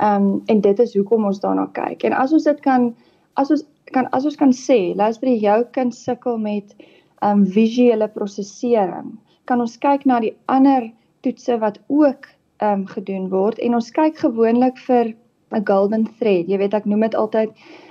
Um 0.00 0.42
en 0.46 0.60
dit 0.64 0.80
is 0.80 0.96
hoekom 0.96 1.28
ons 1.28 1.40
daarna 1.40 1.68
kyk. 1.76 2.04
En 2.08 2.16
as 2.16 2.32
ons 2.32 2.48
dit 2.48 2.64
kan 2.64 2.90
as 3.36 3.50
ons 3.50 3.64
kan 3.92 4.08
as 4.16 4.24
ons 4.24 4.36
kan 4.36 4.52
sê, 4.56 4.94
luister 4.96 5.28
jou 5.28 5.58
kind 5.76 5.94
sukkel 5.94 6.38
met 6.38 6.76
um 7.22 7.44
visuele 7.46 8.08
prosesering, 8.08 9.12
kan 9.46 9.60
ons 9.60 9.76
kyk 9.78 10.06
na 10.08 10.20
die 10.24 10.34
ander 10.48 10.88
toetse 11.22 11.58
wat 11.60 11.78
ook 11.88 12.30
um 12.62 12.86
gedoen 12.86 13.28
word 13.30 13.60
en 13.60 13.76
ons 13.78 13.90
kyk 13.94 14.18
gewoonlik 14.24 14.78
vir 14.86 15.12
'n 15.54 15.66
golden 15.66 16.06
thread. 16.18 16.48
Jy 16.48 16.58
weet 16.58 16.74
ek 16.74 16.86
noem 16.86 17.00
dit 17.00 17.14
altyd 17.14 17.50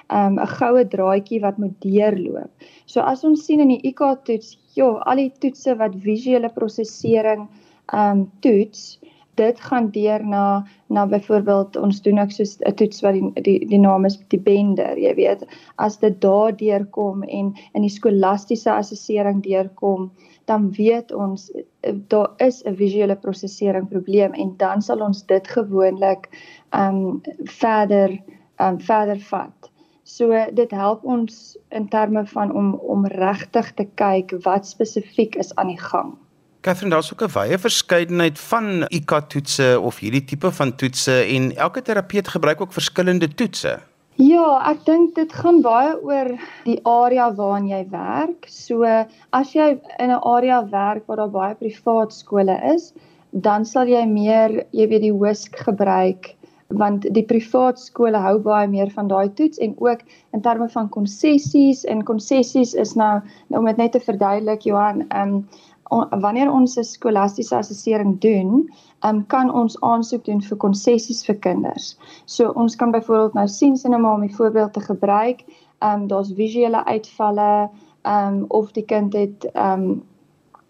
um, 0.10 0.40
'n 0.40 0.48
goue 0.58 0.86
draadjie 0.88 1.42
wat 1.42 1.58
moet 1.58 1.76
deurloop. 1.82 2.52
So 2.86 3.02
as 3.02 3.24
ons 3.24 3.46
sien 3.46 3.60
in 3.60 3.74
die 3.74 3.82
IK 3.92 4.02
toets, 4.26 4.58
ja, 4.76 4.90
al 5.06 5.16
die 5.16 5.32
toetse 5.40 5.78
wat 5.78 5.96
visuele 5.96 6.50
prosesering 6.50 7.48
ehm 7.92 8.12
um, 8.12 8.32
toets, 8.42 9.00
dit 9.36 9.60
gaan 9.60 9.90
deur 9.92 10.26
na 10.26 10.66
na 10.88 11.06
byvoorbeeld 11.08 11.76
ons 11.76 12.02
doen 12.02 12.20
ook 12.20 12.32
so 12.32 12.44
'n 12.44 12.76
toets 12.76 13.02
wat 13.02 13.14
die 13.14 13.42
die 13.42 13.68
die 13.68 13.80
naam 13.80 14.06
is 14.06 14.18
die 14.28 14.40
bender, 14.40 14.98
jy 14.98 15.14
weet, 15.16 15.46
as 15.76 15.98
dit 16.00 16.22
daar 16.22 16.56
deurkom 16.56 17.24
en 17.24 17.54
in 17.74 17.82
die 17.82 17.90
skolastiese 18.00 18.72
assessering 18.72 19.44
deurkom, 19.44 20.12
dan 20.52 20.72
weet 20.76 21.12
ons 21.16 21.52
eh, 21.52 21.96
daar 22.08 22.30
is 22.38 22.64
'n 22.64 22.76
visuele 22.76 23.16
prosesering 23.16 23.88
probleem 23.90 24.34
en 24.34 24.54
dan 24.58 24.82
sal 24.82 25.00
ons 25.00 25.26
dit 25.26 25.48
gewoonlik 25.48 26.30
um, 26.70 27.22
verder 27.44 28.20
um, 28.58 28.80
verder 28.80 29.20
vat. 29.20 29.70
So 30.04 30.46
dit 30.54 30.72
help 30.72 31.04
ons 31.04 31.58
in 31.70 31.88
terme 31.88 32.26
van 32.26 32.52
om 32.52 32.74
om 32.74 33.06
regtig 33.06 33.74
te 33.74 33.88
kyk 33.96 34.36
wat 34.44 34.68
spesifiek 34.68 35.36
is 35.36 35.56
aan 35.56 35.68
die 35.68 35.80
gang. 35.80 36.18
Catherine, 36.62 36.94
daar's 36.94 37.14
ook 37.14 37.24
'n 37.24 37.34
wye 37.34 37.58
verskeidenheid 37.58 38.40
van 38.40 38.86
IQ 38.90 39.28
toetse 39.28 39.80
of 39.80 40.00
hierdie 40.00 40.24
tipe 40.24 40.52
van 40.52 40.76
toetse 40.76 41.22
en 41.22 41.56
elke 41.56 41.82
terapeut 41.82 42.28
gebruik 42.28 42.62
ook 42.62 42.74
verskillende 42.74 43.28
toetse. 43.28 43.80
Ja, 44.20 44.60
ek 44.68 44.84
dink 44.86 45.16
dit 45.16 45.32
gaan 45.34 45.62
baie 45.64 45.94
oor 46.04 46.34
die 46.66 46.80
area 46.86 47.30
waarin 47.38 47.70
jy 47.70 47.86
werk. 47.94 48.50
So 48.52 48.84
as 48.84 49.54
jy 49.56 49.80
in 50.00 50.12
'n 50.12 50.20
area 50.34 50.62
werk 50.72 51.08
waar 51.08 51.18
daar 51.18 51.32
baie 51.32 51.56
privaat 51.56 52.14
skole 52.14 52.60
is, 52.74 52.94
dan 53.32 53.66
sal 53.66 53.88
jy 53.88 54.06
meer, 54.06 54.66
jy 54.72 54.88
weet 54.88 55.02
die 55.02 55.14
WISC 55.14 55.56
gebruik 55.56 56.36
want 56.72 57.06
die 57.14 57.24
privaat 57.28 57.80
skole 57.80 58.18
hou 58.18 58.38
baie 58.40 58.68
meer 58.68 58.92
van 58.96 59.08
daai 59.08 59.30
toets 59.36 59.60
en 59.60 59.76
ook 59.80 60.04
in 60.34 60.42
terme 60.42 60.70
van 60.70 60.90
konsessies 60.90 61.84
en 61.84 62.04
konsessies 62.08 62.74
is 62.74 62.96
nou, 62.96 63.20
nou 63.50 63.60
om 63.60 63.66
dit 63.66 63.78
net 63.78 63.92
te 63.92 64.00
verduidelik 64.00 64.68
Johan, 64.68 65.06
ehm 65.10 65.36
um, 65.36 65.44
on, 65.92 66.08
wanneer 66.24 66.52
ons 66.52 66.78
'n 66.78 66.84
skolastiese 66.84 67.56
assessering 67.56 68.20
doen, 68.20 68.70
um, 69.06 69.26
kan 69.28 69.52
ons 69.54 69.80
aansoek 69.82 70.26
doen 70.26 70.42
vir 70.42 70.58
konsessies 70.58 71.26
vir 71.26 71.36
kinders. 71.36 71.98
So 72.26 72.52
ons 72.56 72.76
kan 72.76 72.92
byvoorbeeld 72.92 73.34
nou 73.34 73.48
sien 73.48 73.78
sinema 73.78 74.14
om 74.14 74.24
'n 74.24 74.34
voorbeeld 74.34 74.74
te 74.74 74.82
gebruik, 74.82 75.44
um, 75.80 76.08
daar's 76.08 76.34
visuele 76.34 76.86
uitvalle, 76.86 77.70
um, 78.04 78.46
of 78.48 78.72
die 78.72 78.86
kind 78.86 79.14
het 79.14 79.50
um, 79.56 80.04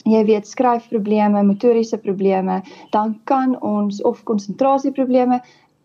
jy 0.03 0.25
weet 0.25 0.47
skryfprobleme, 0.47 1.43
motoriese 1.43 1.97
probleme, 1.97 2.61
dan 2.91 3.19
kan 3.23 3.61
ons 3.61 4.01
of 4.01 4.23
konsentrasieprobleme, 4.23 5.41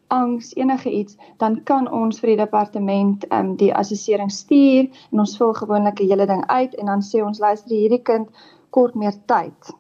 angs 0.09 0.55
enige 0.55 0.91
iets 0.91 1.17
dan 1.37 1.63
kan 1.65 1.91
ons 1.91 2.21
vir 2.21 2.35
die 2.35 2.39
departement 2.39 3.25
um, 3.35 3.57
die 3.59 3.73
assessering 3.75 4.31
stuur 4.31 4.87
en 5.11 5.23
ons 5.25 5.37
vul 5.39 5.55
gewoonlik 5.55 6.01
'n 6.01 6.11
hele 6.11 6.27
ding 6.27 6.45
uit 6.47 6.75
en 6.75 6.87
dan 6.87 7.03
sê 7.03 7.25
ons 7.25 7.39
luister 7.39 7.77
hierdie 7.77 8.03
kind 8.03 8.29
kort 8.71 8.95
meer 8.95 9.15
tyd. 9.27 9.75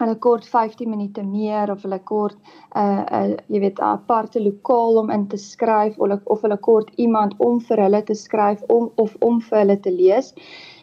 Hulle 0.00 0.16
kort 0.18 0.46
15 0.50 0.90
minute 0.90 1.22
meer 1.22 1.70
of 1.70 1.82
hulle 1.86 2.00
kort 2.02 2.36
'n 2.36 2.78
uh, 2.80 3.04
'n 3.20 3.32
uh, 3.32 3.36
jy 3.48 3.60
weet 3.60 3.78
'n 3.78 3.90
aparte 3.90 4.42
lokaal 4.42 4.98
om 5.02 5.10
in 5.10 5.26
te 5.28 5.36
skryf 5.36 5.98
of 5.98 6.20
of 6.24 6.42
hulle 6.42 6.58
kort 6.58 6.90
iemand 6.96 7.34
om 7.38 7.60
vir 7.60 7.78
hulle 7.86 8.02
te 8.02 8.14
skryf 8.14 8.62
om 8.68 8.90
of 8.96 9.16
om 9.20 9.40
vir 9.40 9.58
hulle 9.58 9.80
te 9.80 9.90
lees. 9.90 10.34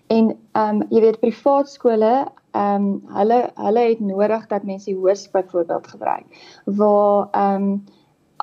En 0.07 0.31
ehm 0.31 0.81
um, 0.81 0.83
jy 0.89 1.01
weet 1.01 1.19
privaat 1.19 1.69
skole 1.69 2.13
ehm 2.51 2.85
um, 2.85 3.01
hulle 3.15 3.39
hulle 3.55 3.79
het 3.79 3.99
nodig 3.99 4.47
dat 4.47 4.63
mense 4.63 4.89
die 4.91 4.99
hoes 4.99 5.29
byvoorbeeld 5.31 5.87
gebruik 5.87 6.25
waar 6.65 7.27
ehm 7.31 7.63
um, 7.63 7.83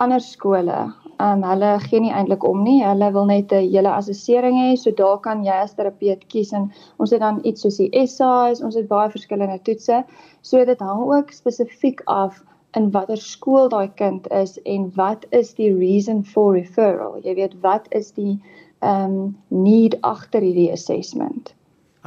ander 0.04 0.20
skole, 0.20 0.78
ehm 1.18 1.42
um, 1.42 1.44
hulle 1.50 1.70
gee 1.84 2.00
nie 2.00 2.12
eintlik 2.14 2.44
om 2.46 2.60
nie. 2.62 2.78
Hulle 2.84 3.08
wil 3.16 3.26
net 3.30 3.52
'n 3.52 3.70
hele 3.72 3.90
assessering 3.90 4.58
hê, 4.62 4.76
so 4.76 4.90
daar 4.90 5.18
kan 5.24 5.44
jy 5.44 5.56
as 5.62 5.74
terapeut 5.74 6.22
kies 6.34 6.52
en 6.52 6.70
ons 6.98 7.10
het 7.10 7.20
dan 7.20 7.40
iets 7.44 7.62
soos 7.66 7.80
die 7.82 7.90
essays, 8.02 8.62
ons 8.62 8.78
het 8.78 8.88
baie 8.88 9.10
verskillende 9.10 9.58
toetse. 9.64 10.04
So 10.42 10.64
dit 10.64 10.80
hang 10.80 11.02
ook 11.16 11.32
spesifiek 11.32 12.00
af 12.06 12.42
in 12.76 12.90
watter 12.90 13.16
skool 13.16 13.68
daai 13.68 13.88
kind 13.96 14.30
is 14.30 14.58
en 14.64 14.90
wat 14.94 15.26
is 15.30 15.54
die 15.54 15.74
reason 15.74 16.24
for 16.24 16.54
referral? 16.54 17.20
Jy 17.24 17.34
weet 17.34 17.60
wat 17.62 17.86
is 17.90 18.12
die 18.12 18.38
um 18.80 19.36
need 19.48 19.98
agter 20.02 20.40
hierdie 20.40 20.72
assessment? 20.72 21.54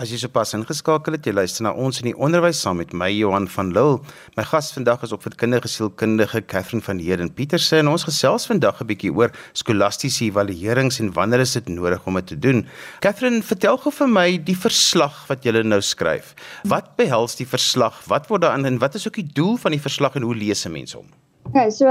As 0.01 0.09
jy 0.09 0.17
sopas 0.17 0.55
ingeskakel 0.57 1.13
het, 1.13 1.27
jy 1.29 1.31
luister 1.35 1.61
na 1.61 1.75
ons 1.77 1.99
in 2.01 2.07
die 2.07 2.15
onderwys 2.17 2.57
saam 2.63 2.79
met 2.81 2.89
my 2.97 3.11
Johan 3.13 3.43
van 3.53 3.67
Lille. 3.69 3.99
My 4.33 4.41
gas 4.49 4.71
vandag 4.73 5.03
is 5.05 5.11
opvoedkundige 5.13 5.69
sielkundige 5.69 6.41
Katherine 6.41 6.81
van 6.81 6.97
Heerden 6.97 7.29
Pieterse 7.37 7.77
en 7.77 7.91
ons 7.91 8.07
gesels 8.07 8.47
vandag 8.49 8.81
'n 8.81 8.87
bietjie 8.89 9.11
oor 9.13 9.29
skolastiese 9.53 10.23
evaluerings 10.25 10.97
en 10.99 11.13
wanneer 11.13 11.45
is 11.45 11.53
dit 11.53 11.69
nodig 11.69 12.01
om 12.07 12.15
dit 12.15 12.27
te 12.27 12.39
doen. 12.39 12.65
Katherine, 12.99 13.43
vertel 13.43 13.77
gou 13.77 13.91
vir 13.91 14.07
my 14.07 14.37
die 14.37 14.57
verslag 14.57 15.27
wat 15.29 15.45
jy 15.45 15.61
nou 15.61 15.81
skryf. 15.81 16.33
Wat 16.63 16.95
behels 16.97 17.35
die 17.35 17.45
verslag? 17.45 18.01
Wat 18.07 18.27
word 18.27 18.41
daarin 18.41 18.65
en 18.65 18.79
wat 18.79 18.95
is 18.95 19.05
ook 19.05 19.21
die 19.21 19.29
doel 19.33 19.57
van 19.57 19.71
die 19.71 19.81
verslag 19.81 20.15
en 20.15 20.23
hoe 20.23 20.35
lees 20.35 20.65
'n 20.65 20.71
mens 20.71 20.93
hom? 20.93 21.05
Okay, 21.49 21.69
so 21.69 21.85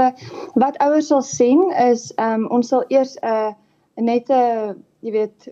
wat 0.55 0.77
ouers 0.79 1.07
sal 1.07 1.21
sien 1.21 1.71
is 1.79 2.11
um 2.17 2.47
ons 2.51 2.67
sal 2.67 2.83
eers 2.89 3.15
'n 3.23 3.25
uh, 3.25 3.53
net 3.95 4.27
'n 4.27 4.33
uh, 4.33 4.73
jy 4.99 5.11
weet 5.11 5.47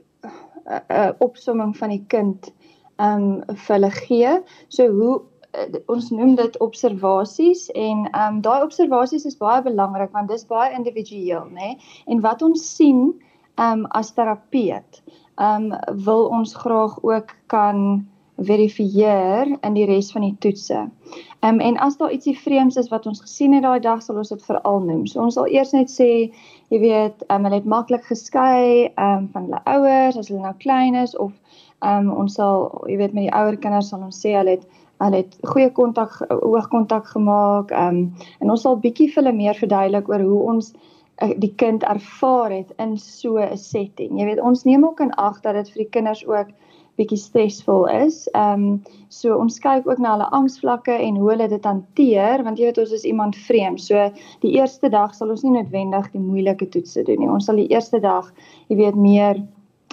'n 0.70 0.82
uh, 0.88 1.12
opsomming 1.18 1.78
van 1.78 1.90
die 1.90 2.04
kind 2.08 2.52
um 3.00 3.44
vir 3.48 3.76
hulle 3.76 3.92
gee. 3.92 4.34
So 4.68 4.88
hoe 4.92 5.16
uh, 5.58 5.80
ons 5.88 6.10
noem 6.12 6.36
dit 6.36 6.58
observasies 6.58 7.70
en 7.72 8.06
um 8.24 8.42
daai 8.46 8.62
observasies 8.64 9.26
is 9.26 9.40
baie 9.40 9.64
belangrik 9.66 10.14
want 10.14 10.30
dis 10.30 10.46
baie 10.46 10.76
individueel, 10.76 11.48
nê? 11.50 11.74
Nee? 11.74 11.78
En 12.08 12.22
wat 12.22 12.42
ons 12.42 12.76
sien 12.76 13.02
um 13.58 13.86
as 13.98 14.14
terapeut, 14.14 15.02
um 15.40 15.74
wil 16.06 16.28
ons 16.28 16.56
graag 16.56 17.00
ook 17.04 17.36
kan 17.48 18.06
verifieer 18.40 19.58
in 19.62 19.76
die 19.76 19.86
res 19.86 20.12
van 20.12 20.24
die 20.28 20.36
toetse. 20.40 20.86
Ehm 21.40 21.54
um, 21.54 21.60
en 21.60 21.78
as 21.78 21.98
daar 21.98 22.12
ietsie 22.12 22.40
vreemds 22.40 22.76
is 22.76 22.90
wat 22.92 23.06
ons 23.08 23.22
gesien 23.22 23.54
het 23.54 23.64
daai 23.64 23.80
dag, 23.80 24.02
sal 24.04 24.18
ons 24.20 24.30
dit 24.30 24.42
veral 24.44 24.82
noem. 24.84 25.06
So 25.08 25.22
ons 25.24 25.38
sal 25.38 25.48
eers 25.48 25.72
net 25.72 25.92
sê, 25.92 26.08
jy 26.68 26.80
weet, 26.82 27.24
ehm 27.28 27.38
um, 27.38 27.46
hulle 27.48 27.60
het 27.62 27.70
maklik 27.74 28.04
geskei 28.10 28.90
ehm 28.90 29.14
um, 29.14 29.30
van 29.32 29.48
hulle 29.48 29.62
ouers 29.76 30.18
as 30.20 30.28
hulle 30.28 30.44
nou 30.44 30.54
klein 30.60 31.00
is 31.00 31.16
of 31.16 31.32
ehm 31.80 32.10
um, 32.10 32.12
ons 32.26 32.36
sal, 32.36 32.68
jy 32.92 32.98
weet, 33.00 33.16
met 33.16 33.30
die 33.30 33.36
ouer 33.40 33.56
kinders 33.64 33.94
sal 33.94 34.04
ons 34.04 34.20
sê 34.26 34.36
hulle 34.36 34.58
het 34.58 34.68
hulle 35.00 35.22
het 35.24 35.38
goeie 35.54 35.72
kontak 35.72 36.20
oogkontak 36.28 37.08
gemaak. 37.16 37.72
Ehm 37.72 38.04
um, 38.04 38.28
en 38.44 38.52
ons 38.58 38.68
sal 38.68 38.80
bietjie 38.84 39.08
vir 39.14 39.24
hulle 39.24 39.36
meer 39.38 39.56
verduidelik 39.64 40.12
oor 40.12 40.26
hoe 40.32 40.42
ons 40.54 40.74
uh, 40.76 41.32
die 41.40 41.54
kind 41.64 41.88
ervaar 41.88 42.52
het 42.52 42.76
in 42.84 42.98
so 42.98 43.40
'n 43.40 43.58
setting. 43.58 44.20
Jy 44.20 44.26
weet, 44.26 44.42
ons 44.42 44.64
neem 44.68 44.84
ook 44.86 45.00
in 45.00 45.16
ag 45.16 45.40
dat 45.42 45.56
dit 45.56 45.72
vir 45.72 45.84
die 45.86 45.94
kinders 45.96 46.28
ook 46.28 46.52
bietjie 47.00 47.20
stresvol 47.20 47.88
is. 47.94 48.26
Ehm 48.36 48.66
um, 48.66 48.98
so 49.10 49.38
ons 49.42 49.58
kyk 49.64 49.88
ook 49.90 50.02
na 50.04 50.12
hulle 50.14 50.28
angsvlakke 50.38 50.94
en 50.94 51.16
hoe 51.18 51.32
hulle 51.32 51.48
dit 51.50 51.64
hanteer 51.66 52.44
want 52.46 52.60
jy 52.60 52.70
weet 52.70 52.82
ons 52.84 52.92
is 52.98 53.08
iemand 53.10 53.38
vreemd. 53.48 53.82
So 53.82 54.10
die 54.44 54.52
eerste 54.60 54.92
dag 54.94 55.16
sal 55.18 55.32
ons 55.34 55.46
nie 55.46 55.56
noodwendig 55.56 56.12
die 56.14 56.22
moeilike 56.22 56.70
toetse 56.70 57.06
doen 57.08 57.24
nie. 57.24 57.32
Ons 57.32 57.50
sal 57.50 57.62
die 57.62 57.70
eerste 57.74 58.02
dag, 58.04 58.30
jy 58.70 58.78
weet, 58.84 59.00
meer 59.00 59.42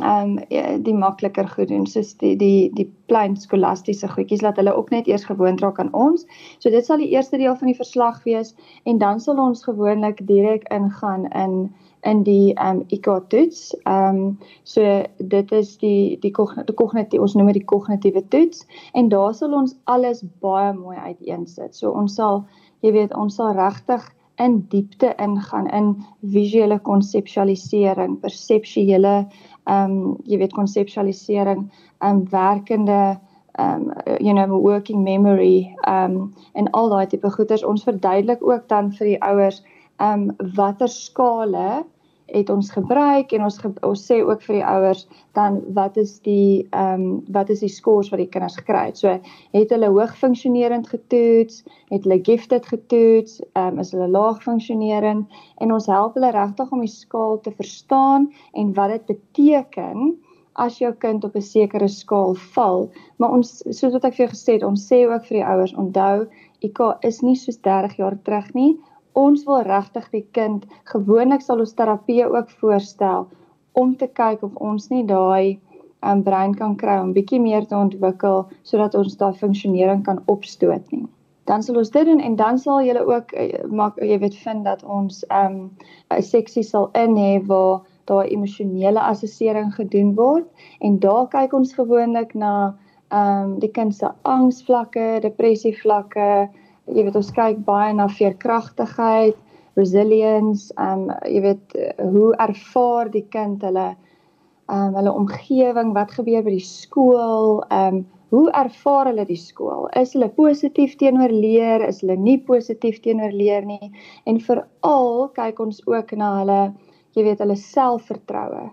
ehm 0.04 0.36
um, 0.52 0.82
die 0.84 0.94
makliker 0.94 1.48
goed 1.48 1.68
doen 1.68 1.86
soos 1.88 2.12
die 2.20 2.34
die 2.36 2.68
die 2.76 2.84
klein 3.08 3.36
skolastiese 3.40 4.08
goedjies 4.12 4.42
laat 4.44 4.58
hulle 4.60 4.74
ook 4.76 4.90
net 4.92 5.06
eers 5.08 5.24
gewoond 5.24 5.62
raak 5.64 5.80
aan 5.80 5.92
ons. 5.96 6.26
So 6.58 6.70
dit 6.70 6.84
sal 6.84 7.00
die 7.00 7.08
eerste 7.14 7.40
deel 7.40 7.56
van 7.56 7.72
die 7.72 7.78
verslag 7.78 8.20
wees 8.28 8.52
en 8.84 8.98
dan 8.98 9.20
sal 9.20 9.40
ons 9.40 9.64
gewoonlik 9.64 10.20
direk 10.28 10.68
ingaan 10.68 11.24
in 11.32 11.56
in 12.02 12.22
die 12.22 12.54
ehm 12.54 12.76
um, 12.76 12.84
IQ 12.88 13.28
toets. 13.28 13.76
Ehm 13.84 14.16
um, 14.16 14.38
so 14.62 15.02
dit 15.18 15.52
is 15.52 15.76
die 15.78 16.18
die 16.20 16.30
kognitiewe 16.30 17.22
ons 17.22 17.34
noem 17.34 17.52
dit 17.52 17.60
die 17.60 17.70
kognitiewe 17.72 18.22
toets 18.28 18.66
en 18.92 19.08
daar 19.08 19.34
sal 19.34 19.54
ons 19.54 19.76
alles 19.84 20.22
baie 20.40 20.72
mooi 20.72 20.96
uiteensit. 20.96 21.74
So 21.74 21.90
ons 21.90 22.14
sal 22.14 22.44
jy 22.80 22.92
weet 22.92 23.14
ons 23.14 23.34
sal 23.34 23.54
regtig 23.56 24.04
in 24.38 24.66
diepte 24.68 25.14
ingaan 25.16 25.66
in 25.72 25.94
visuele 26.20 26.78
konseptualisering, 26.78 28.20
perseptuele 28.20 29.16
ehm 29.66 29.90
um, 29.90 30.16
jy 30.24 30.38
weet 30.38 30.52
konseptualisering, 30.52 31.70
ehm 31.98 32.10
um, 32.20 32.26
werkende 32.30 33.18
um 33.58 33.92
you 34.20 34.34
know 34.34 34.58
working 34.58 35.02
memory 35.02 35.74
um 35.86 36.34
en 36.52 36.70
al 36.70 36.88
daai 36.88 37.06
tipe 37.06 37.30
goeders 37.30 37.64
ons 37.64 37.84
verduidelik 37.88 38.42
ook 38.44 38.68
dan 38.68 38.92
vir 38.92 39.12
die 39.12 39.20
ouers 39.22 39.62
um 40.02 40.30
watter 40.56 40.88
skale 40.88 41.84
het 42.26 42.50
ons 42.50 42.70
gebruik? 42.70 43.32
En 43.32 43.42
ons 43.46 43.58
ge, 43.58 43.70
ons 43.86 44.02
sê 44.10 44.18
ook 44.24 44.42
vir 44.42 44.58
die 44.58 44.66
ouers 44.66 45.04
dan 45.38 45.60
wat 45.76 45.96
is 46.00 46.18
die 46.26 46.66
ehm 46.70 47.02
um, 47.02 47.06
wat 47.32 47.50
is 47.54 47.62
die 47.62 47.70
scores 47.70 48.10
wat 48.10 48.20
die 48.22 48.30
kinders 48.30 48.58
gekry 48.58 48.88
het. 48.88 48.98
So 48.98 49.14
het 49.54 49.74
hulle 49.74 49.90
hoog 49.94 50.16
funksionerend 50.18 50.88
getoets, 50.90 51.62
het 51.92 52.04
hulle 52.04 52.18
gifted 52.26 52.66
getoets, 52.66 53.40
ehm 53.54 53.76
um, 53.76 53.82
is 53.84 53.92
hulle 53.94 54.08
laag 54.10 54.42
funksionerend 54.42 55.38
en 55.62 55.72
ons 55.72 55.86
help 55.86 56.18
hulle 56.18 56.32
regtig 56.34 56.72
om 56.72 56.82
die 56.82 56.92
skaal 56.92 57.40
te 57.40 57.54
verstaan 57.54 58.30
en 58.54 58.74
wat 58.74 58.96
dit 58.96 59.06
beteken 59.14 60.16
as 60.56 60.78
jou 60.80 60.92
kind 60.92 61.24
op 61.24 61.36
'n 61.36 61.42
sekere 61.42 61.88
skaal 61.88 62.34
val. 62.34 62.90
Maar 63.16 63.30
ons 63.30 63.62
soos 63.70 63.92
wat 63.92 64.04
ek 64.04 64.14
vir 64.14 64.26
jou 64.26 64.34
gesê 64.34 64.52
het, 64.52 64.62
ons 64.64 64.86
sê 64.92 65.04
ook 65.06 65.24
vir 65.28 65.38
die 65.38 65.46
ouers 65.46 65.74
onthou 65.74 66.26
IK 66.60 66.80
is 67.02 67.20
nie 67.22 67.36
soos 67.36 67.58
30 67.60 67.96
jaar 67.96 68.16
terug 68.24 68.54
nie 68.54 68.78
ons 69.16 69.44
wil 69.48 69.62
regtig 69.64 70.08
die 70.12 70.26
kind 70.36 70.66
gewoonlik 70.92 71.42
sal 71.44 71.62
ons 71.64 71.74
terapie 71.74 72.22
ook 72.26 72.50
voorstel 72.60 73.26
om 73.72 73.96
te 73.96 74.08
kyk 74.08 74.42
of 74.44 74.54
ons 74.56 74.88
nie 74.92 75.04
daai 75.08 75.58
um, 76.04 76.22
brein 76.22 76.54
kan 76.54 76.76
kry 76.80 76.98
om 77.00 77.12
bietjie 77.16 77.40
meer 77.40 77.66
te 77.68 77.76
ontwikkel 77.76 78.44
sodat 78.62 78.94
ons 78.98 79.16
daai 79.20 79.34
funksionering 79.40 80.04
kan 80.04 80.22
opstoot 80.32 80.84
nie. 80.92 81.06
Dan 81.46 81.62
sal 81.62 81.78
ons 81.78 81.92
dit 81.94 82.06
doen 82.08 82.20
en 82.20 82.36
dan 82.36 82.58
sal 82.58 82.82
jy 82.82 82.96
ook 82.98 83.32
eh, 83.38 83.60
maak 83.70 84.00
jy 84.02 84.18
weet 84.22 84.38
vind 84.44 84.64
dat 84.66 84.82
ons 84.84 85.24
'n 85.30 85.44
um, 85.44 85.70
'n 86.10 86.22
seksie 86.22 86.64
sal 86.64 86.90
in 86.94 87.16
hê 87.16 87.38
waar 87.46 87.82
daai 88.06 88.28
emosionele 88.34 89.00
assessering 89.00 89.72
gedoen 89.74 90.14
word 90.14 90.46
en 90.80 90.98
daar 90.98 91.28
kyk 91.28 91.52
ons 91.52 91.74
gewoonlik 91.74 92.34
na 92.34 92.74
ehm 93.10 93.44
um, 93.44 93.58
die 93.62 93.70
kind 93.70 93.94
se 93.94 94.08
angsvlakke, 94.22 95.20
depressievlakke, 95.22 96.48
jy 96.86 97.04
weet 97.06 97.18
ons 97.18 97.32
kyk 97.34 97.62
baie 97.66 97.92
na 97.94 98.08
veerkragtigheid, 98.08 99.38
resilience, 99.76 100.72
ehm 100.78 101.06
um, 101.06 101.14
jy 101.28 101.40
weet 101.44 101.78
hoe 102.00 102.32
ervaar 102.40 103.10
die 103.12 103.26
kind 103.34 103.64
hulle 103.66 103.88
ehm 103.92 104.90
um, 104.90 104.98
hulle 104.98 105.12
omgewing, 105.12 105.94
wat 105.94 106.14
gebeur 106.16 106.44
by 106.46 106.56
die 106.56 106.68
skool, 106.68 107.62
ehm 107.70 108.00
um, 108.00 108.04
hoe 108.34 108.50
ervaar 108.58 109.06
hulle 109.06 109.24
die 109.28 109.38
skool? 109.38 109.86
Is 109.94 110.16
hulle 110.16 110.28
positief 110.34 110.96
teenoor 110.98 111.30
leer, 111.30 111.84
is 111.86 112.00
hulle 112.02 112.16
nie 112.18 112.38
positief 112.42 112.98
teenoor 113.04 113.30
leer 113.30 113.62
nie? 113.64 113.92
En 114.26 114.40
veral 114.42 115.28
kyk 115.36 115.60
ons 115.62 115.78
ook 115.86 116.10
na 116.18 116.32
hulle 116.40 116.60
jy 117.16 117.24
weet 117.24 117.40
hulle 117.44 117.56
selfvertroue 117.60 118.66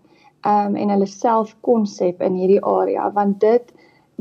ehm 0.44 0.74
um, 0.74 0.76
en 0.76 0.92
hulle 0.92 1.08
selfkonsep 1.08 2.22
in 2.28 2.36
hierdie 2.36 2.64
area 2.68 3.08
want 3.16 3.40
dit 3.44 3.70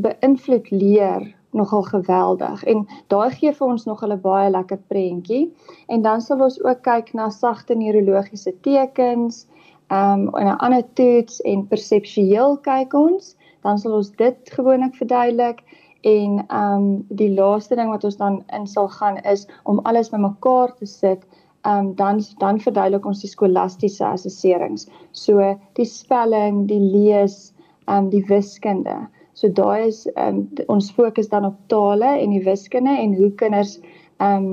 beïnvloed 0.04 0.68
leer 0.70 1.24
nogal 1.52 1.82
geweldig. 1.82 2.64
En 2.64 2.86
daai 3.06 3.30
gee 3.30 3.52
vir 3.52 3.66
ons 3.66 3.84
nog 3.84 4.02
'n 4.04 4.20
baie 4.20 4.50
lekker 4.50 4.78
prentjie. 4.88 5.52
En 5.86 6.02
dan 6.02 6.20
sal 6.20 6.40
ons 6.40 6.62
ook 6.64 6.82
kyk 6.82 7.12
na 7.14 7.30
sagte 7.30 7.74
neurologiese 7.74 8.54
tekens 8.60 9.46
um, 9.88 10.28
en 10.34 10.46
'n 10.46 10.56
ander 10.56 10.84
toets 10.92 11.40
en 11.40 11.66
perseptueel 11.66 12.58
kyk 12.58 12.94
ons. 12.94 13.36
Dan 13.62 13.78
sal 13.78 13.92
ons 13.92 14.10
dit 14.10 14.36
gewoonlik 14.50 14.94
verduidelik. 14.94 15.62
En 16.00 16.44
ehm 16.46 16.74
um, 16.74 17.04
die 17.08 17.34
laaste 17.34 17.74
ding 17.74 17.90
wat 17.90 18.04
ons 18.04 18.16
dan 18.16 18.42
in 18.46 18.66
sal 18.66 18.88
gaan 18.88 19.16
is 19.16 19.46
om 19.62 19.78
alles 19.78 20.10
bymekaar 20.10 20.74
te 20.74 20.86
sit 20.86 21.26
ehm 21.62 21.78
um, 21.78 21.94
dan 21.94 22.20
dan 22.38 22.60
verduidelik 22.60 23.06
ons 23.06 23.20
die 23.20 23.30
skolastiese 23.30 24.04
assesserings. 24.04 24.88
So 25.10 25.58
die 25.72 25.84
spelling 25.84 26.66
die 26.66 26.80
lees 26.80 27.52
ehm 27.84 27.96
um, 27.96 28.08
die 28.10 28.24
wiskunde 28.26 29.08
So 29.42 29.48
daai 29.50 29.88
is 29.88 30.04
um, 30.14 30.44
ons 30.70 30.92
fokus 30.94 31.26
dan 31.32 31.44
op 31.48 31.56
tale 31.66 32.12
en 32.20 32.30
die 32.30 32.44
wiskunde 32.46 32.92
en 32.94 33.16
hoe 33.18 33.32
kinders 33.40 33.80
ehm 34.22 34.44
um, 34.44 34.50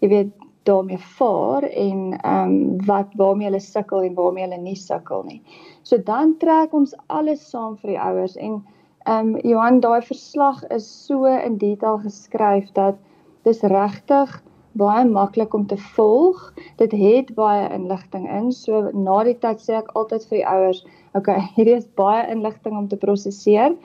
jy 0.00 0.08
weet 0.08 0.30
daarmee 0.64 0.96
vaar 1.18 1.66
en 1.68 1.98
ehm 2.16 2.54
um, 2.54 2.54
wat 2.88 3.12
waarmee 3.20 3.50
hulle 3.50 3.60
sukkel 3.60 4.06
en 4.06 4.14
waarmee 4.16 4.46
hulle 4.46 4.60
nie 4.62 4.78
sukkel 4.80 5.26
nie. 5.26 5.42
So 5.82 5.98
dan 6.08 6.38
trek 6.40 6.72
ons 6.72 6.94
alles 7.18 7.42
saam 7.50 7.76
vir 7.82 7.92
die 7.92 8.00
ouers 8.00 8.38
en 8.38 8.62
ehm 9.04 9.34
um, 9.34 9.36
Johan 9.44 9.82
daai 9.84 10.00
verslag 10.08 10.64
is 10.78 10.88
so 11.04 11.28
in 11.34 11.60
detail 11.60 12.00
geskryf 12.06 12.72
dat 12.80 12.96
dis 13.44 13.60
regtig 13.74 14.32
baie 14.80 15.04
maklik 15.04 15.54
om 15.54 15.66
te 15.66 15.76
volg. 15.98 16.40
Dit 16.80 16.96
het 16.96 17.34
baie 17.34 17.68
inligting 17.76 18.24
in. 18.40 18.52
So 18.56 18.88
na 18.94 19.20
die 19.28 19.36
tyd 19.44 19.60
sê 19.60 19.76
ek 19.82 19.92
altyd 20.00 20.24
vir 20.32 20.38
die 20.38 20.48
ouers, 20.48 20.84
okay, 21.14 21.40
hierdie 21.56 21.76
is 21.76 21.88
baie 21.98 22.26
inligting 22.32 22.76
om 22.78 22.88
te 22.88 22.98
prosesseer 23.00 23.76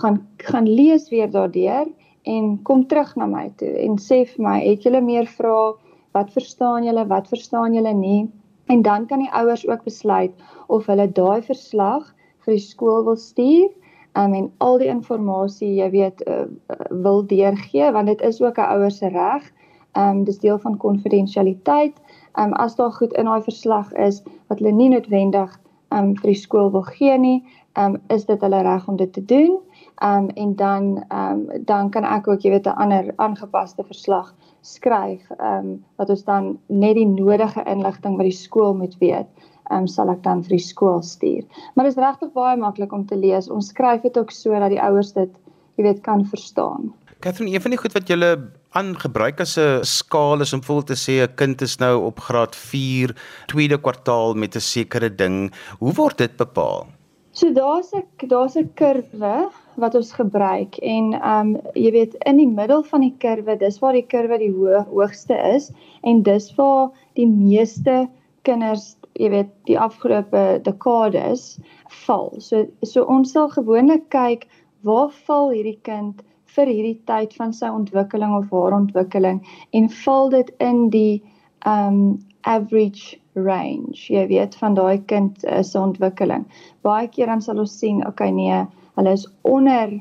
gaan 0.00 0.20
gaan 0.36 0.68
lees 0.68 1.08
weer 1.12 1.30
daardeur 1.30 1.86
en 2.22 2.62
kom 2.62 2.86
terug 2.86 3.14
na 3.16 3.26
my 3.26 3.48
toe 3.60 3.72
en 3.84 3.98
sê 4.00 4.24
vir 4.28 4.44
my, 4.46 4.58
het 4.64 4.86
julle 4.86 5.00
meer 5.04 5.26
vrae? 5.26 5.74
Wat 6.14 6.30
verstaan 6.30 6.84
julle? 6.86 7.02
Wat 7.10 7.26
verstaan 7.28 7.74
julle 7.74 7.92
nie? 7.94 8.28
En 8.70 8.82
dan 8.86 9.06
kan 9.10 9.18
die 9.18 9.32
ouers 9.34 9.64
ook 9.66 9.82
besluit 9.84 10.32
of 10.68 10.86
hulle 10.86 11.08
daai 11.10 11.42
verslag 11.42 12.06
vir 12.46 12.54
die 12.54 12.62
skool 12.62 13.02
wil 13.04 13.18
stuur 13.18 13.66
um, 14.14 14.34
en 14.34 14.46
al 14.58 14.78
die 14.78 14.88
inligting 14.92 15.74
jy 15.80 15.90
weet 15.90 16.22
uh, 16.30 16.46
wil 16.90 17.24
deurgee 17.26 17.90
want 17.92 18.12
dit 18.12 18.22
is 18.22 18.40
ook 18.42 18.58
'n 18.58 18.70
ouer 18.78 18.94
se 18.94 19.10
reg 19.10 19.50
Ehm 19.94 20.08
um, 20.08 20.24
dis 20.24 20.38
deel 20.38 20.58
van 20.58 20.76
konfidensialiteit. 20.76 21.94
Ehm 22.32 22.46
um, 22.46 22.52
as 22.52 22.74
daar 22.74 22.92
goed 22.92 23.12
in 23.12 23.24
daai 23.24 23.42
verslag 23.42 23.92
is 23.92 24.22
wat 24.46 24.58
hulle 24.58 24.72
nie 24.72 24.88
noodwendig 24.88 25.60
um, 25.98 26.16
vir 26.16 26.32
die 26.32 26.40
skool 26.40 26.70
wil 26.72 26.86
gee 26.88 27.18
nie, 27.18 27.38
ehm 27.74 27.94
um, 27.94 28.02
is 28.08 28.24
dit 28.24 28.40
hulle 28.40 28.62
reg 28.62 28.88
om 28.88 28.96
dit 28.96 29.12
te 29.12 29.24
doen. 29.24 29.58
Ehm 30.02 30.24
um, 30.24 30.28
en 30.28 30.56
dan 30.56 31.04
ehm 31.08 31.40
um, 31.50 31.64
dan 31.64 31.90
kan 31.90 32.04
ek 32.04 32.28
ook 32.28 32.42
jy 32.42 32.50
weet 32.50 32.66
'n 32.66 32.80
ander 32.84 33.12
aangepaste 33.16 33.84
verslag 33.84 34.34
skryf 34.60 35.30
ehm 35.38 35.58
um, 35.58 35.84
wat 35.96 36.10
ons 36.10 36.24
dan 36.24 36.58
net 36.66 36.94
die 36.94 37.06
nodige 37.06 37.62
inligting 37.64 38.16
wat 38.16 38.26
die 38.30 38.40
skool 38.44 38.74
moet 38.74 38.98
weet 38.98 39.28
ehm 39.70 39.78
um, 39.80 39.86
sal 39.86 40.10
ek 40.12 40.22
dan 40.22 40.42
vir 40.42 40.56
die 40.56 40.66
skool 40.66 41.02
stuur. 41.02 41.44
Maar 41.74 41.84
dit 41.84 41.96
is 41.96 42.02
regtig 42.02 42.32
baie 42.32 42.56
maklik 42.56 42.92
om 42.92 43.06
te 43.06 43.16
lees. 43.16 43.50
Ons 43.50 43.68
skryf 43.72 44.02
dit 44.02 44.18
ook 44.18 44.30
so 44.30 44.50
dat 44.50 44.70
die 44.70 44.82
ouers 44.82 45.12
dit 45.12 45.30
jy 45.76 45.84
weet 45.84 46.00
kan 46.00 46.24
verstaan. 46.24 46.92
Catherine, 47.24 47.54
een 47.54 47.62
van 47.64 47.72
die 47.72 47.78
goed 47.80 47.94
wat 47.96 48.10
jy 48.12 48.16
aangebruik 48.76 49.38
as 49.40 49.54
'n 49.56 49.80
skaal 49.88 50.44
is 50.44 50.52
om 50.52 50.60
vol 50.62 50.82
te 50.84 50.92
sê 50.92 51.14
'n 51.24 51.34
kind 51.40 51.62
is 51.62 51.78
nou 51.80 52.04
op 52.08 52.18
graad 52.20 52.54
4 52.54 53.16
tweede 53.48 53.78
kwartaal 53.80 54.34
met 54.34 54.56
'n 54.56 54.60
sekere 54.60 55.08
ding. 55.08 55.50
Hoe 55.78 55.92
word 55.92 56.18
dit 56.18 56.36
bepaal? 56.36 56.86
So 57.32 57.52
daar's 57.52 57.94
'n 57.94 58.28
daar's 58.28 58.56
'n 58.56 58.68
kurwe 58.74 59.48
wat 59.76 59.94
ons 59.94 60.12
gebruik 60.12 60.76
en 60.76 61.14
ehm 61.14 61.54
um, 61.54 61.60
jy 61.74 61.90
weet 61.92 62.14
in 62.26 62.36
die 62.36 62.52
middel 62.60 62.82
van 62.82 63.00
die 63.00 63.14
kurwe, 63.18 63.56
dis 63.56 63.78
waar 63.78 63.92
die 63.92 64.06
kurwe 64.06 64.38
die 64.38 64.52
ho 64.52 64.84
hoogste 64.92 65.36
is 65.54 65.72
en 66.02 66.22
dis 66.22 66.54
waar 66.56 66.90
die 67.14 67.26
meeste 67.26 68.08
kinders 68.42 68.96
jy 69.14 69.30
weet 69.30 69.50
die 69.64 69.78
afgelope 69.78 70.60
dekades 70.62 71.58
val. 71.88 72.34
So 72.38 72.66
so 72.82 73.02
ons 73.02 73.32
sal 73.32 73.48
gewoonlik 73.48 74.08
kyk 74.10 74.46
waar 74.82 75.10
val 75.26 75.50
hierdie 75.50 75.80
kind 75.82 76.22
vir 76.56 76.70
hierdie 76.70 77.00
tyd 77.08 77.34
van 77.38 77.52
sy 77.52 77.70
ontwikkeling 77.72 78.34
of 78.36 78.50
haar 78.54 78.76
ontwikkeling 78.76 79.42
en 79.72 79.90
val 80.04 80.30
dit 80.30 80.50
in 80.58 80.88
die 80.94 81.22
um 81.66 82.18
average 82.44 83.16
range. 83.34 84.06
Jy 84.12 84.26
weet 84.28 84.54
van 84.60 84.74
daai 84.76 85.00
kind 85.10 85.44
uh, 85.44 85.62
se 85.62 85.78
ontwikkeling. 85.80 86.44
Baie 86.84 87.08
keer 87.08 87.32
dan 87.32 87.42
sal 87.42 87.62
ons 87.62 87.78
sien 87.78 88.02
okay 88.06 88.30
nee 88.30 88.64
hulle 88.94 89.14
is 89.16 89.24
onder 89.42 89.94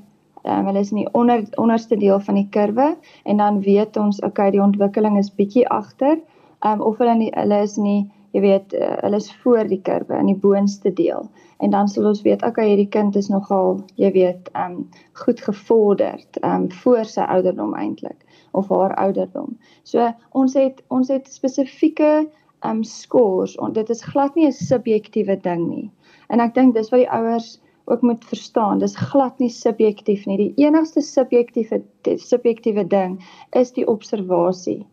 um, 0.43 0.65
hulle 0.67 0.79
is 0.79 0.91
in 0.91 1.03
die 1.03 1.09
onder 1.17 1.45
onderste 1.61 1.97
deel 1.97 2.19
van 2.19 2.37
die 2.37 2.47
kurwe 2.51 2.93
en 3.23 3.41
dan 3.41 3.61
weet 3.65 3.97
ons 3.97 4.21
okay 4.21 4.51
die 4.51 4.61
ontwikkeling 4.61 5.17
is 5.17 5.31
bietjie 5.33 5.65
agter 5.69 6.19
um 6.67 6.81
of 6.81 6.99
hulle 7.01 7.15
nie, 7.19 7.31
hulle 7.35 7.61
is 7.63 7.77
nie 7.77 8.03
jy 8.33 8.41
weet 8.41 8.73
uh, 8.73 8.95
hulle 9.05 9.19
is 9.21 9.31
voor 9.43 9.67
die 9.69 9.81
kurwe 9.85 10.17
in 10.17 10.31
die 10.31 10.39
boonste 10.41 10.93
deel 10.93 11.29
en 11.63 11.73
dan 11.73 11.87
sal 11.87 12.09
ons 12.09 12.23
weet 12.25 12.43
okay 12.43 12.67
hierdie 12.71 12.89
kind 12.89 13.15
is 13.15 13.29
nogal 13.29 13.77
jy 14.01 14.11
weet 14.15 14.49
um 14.57 14.79
goed 15.23 15.41
gevorderd 15.45 16.39
um 16.43 16.69
voor 16.83 17.05
sy 17.05 17.25
ouderdom 17.35 17.75
eintlik 17.77 18.25
of 18.53 18.69
haar 18.69 18.93
ouderdom. 19.01 19.57
So 19.83 20.09
ons 20.31 20.53
het 20.57 20.81
ons 20.93 21.09
het 21.13 21.29
spesifieke 21.29 22.25
um 22.65 22.83
scores 22.87 23.55
en 23.61 23.73
dit 23.73 23.89
is 23.89 24.03
glad 24.13 24.35
nie 24.35 24.47
'n 24.47 24.57
subjektiewe 24.57 25.37
ding 25.41 25.67
nie. 25.69 25.91
En 26.29 26.39
ek 26.39 26.53
dink 26.55 26.73
dis 26.73 26.89
wat 26.89 26.99
die 27.05 27.09
ouers 27.09 27.59
ook 27.85 28.01
moet 28.01 28.25
verstaan. 28.25 28.79
Dis 28.79 28.95
glad 28.95 29.39
nie 29.39 29.49
subjektief 29.49 30.25
nie. 30.25 30.37
Die 30.37 30.65
enigste 30.65 31.01
subjektiewe 31.01 31.83
subjektiewe 32.17 32.87
ding 32.87 33.23
is 33.51 33.71
die 33.71 33.87
observasie. 33.87 34.85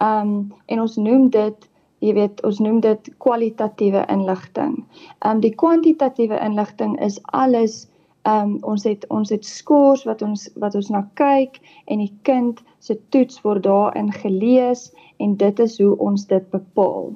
Um 0.00 0.52
en 0.66 0.80
ons 0.80 0.96
noem 0.96 1.30
dit 1.30 1.68
jy 2.04 2.12
weet 2.18 2.42
ons 2.44 2.60
noem 2.60 2.82
dit 2.84 3.10
kwalitatiewe 3.24 4.04
inligting. 4.12 4.78
Ehm 5.24 5.36
um, 5.36 5.40
die 5.40 5.54
kwantitatiewe 5.62 6.38
inligting 6.44 6.98
is 7.00 7.20
alles 7.32 7.84
ehm 8.24 8.54
um, 8.54 8.58
ons 8.72 8.84
het 8.88 9.04
ons 9.12 9.32
het 9.32 9.44
skors 9.44 10.04
wat 10.08 10.22
ons 10.22 10.48
wat 10.60 10.74
ons 10.74 10.90
na 10.92 11.04
kyk 11.20 11.60
en 11.92 12.00
die 12.04 12.12
kind 12.28 12.62
se 12.80 12.96
toets 13.12 13.40
word 13.44 13.64
daarin 13.64 14.12
gelees 14.12 14.90
en 15.20 15.36
dit 15.40 15.60
is 15.60 15.78
hoe 15.80 15.96
ons 15.98 16.26
dit 16.26 16.50
bepaal. 16.50 17.12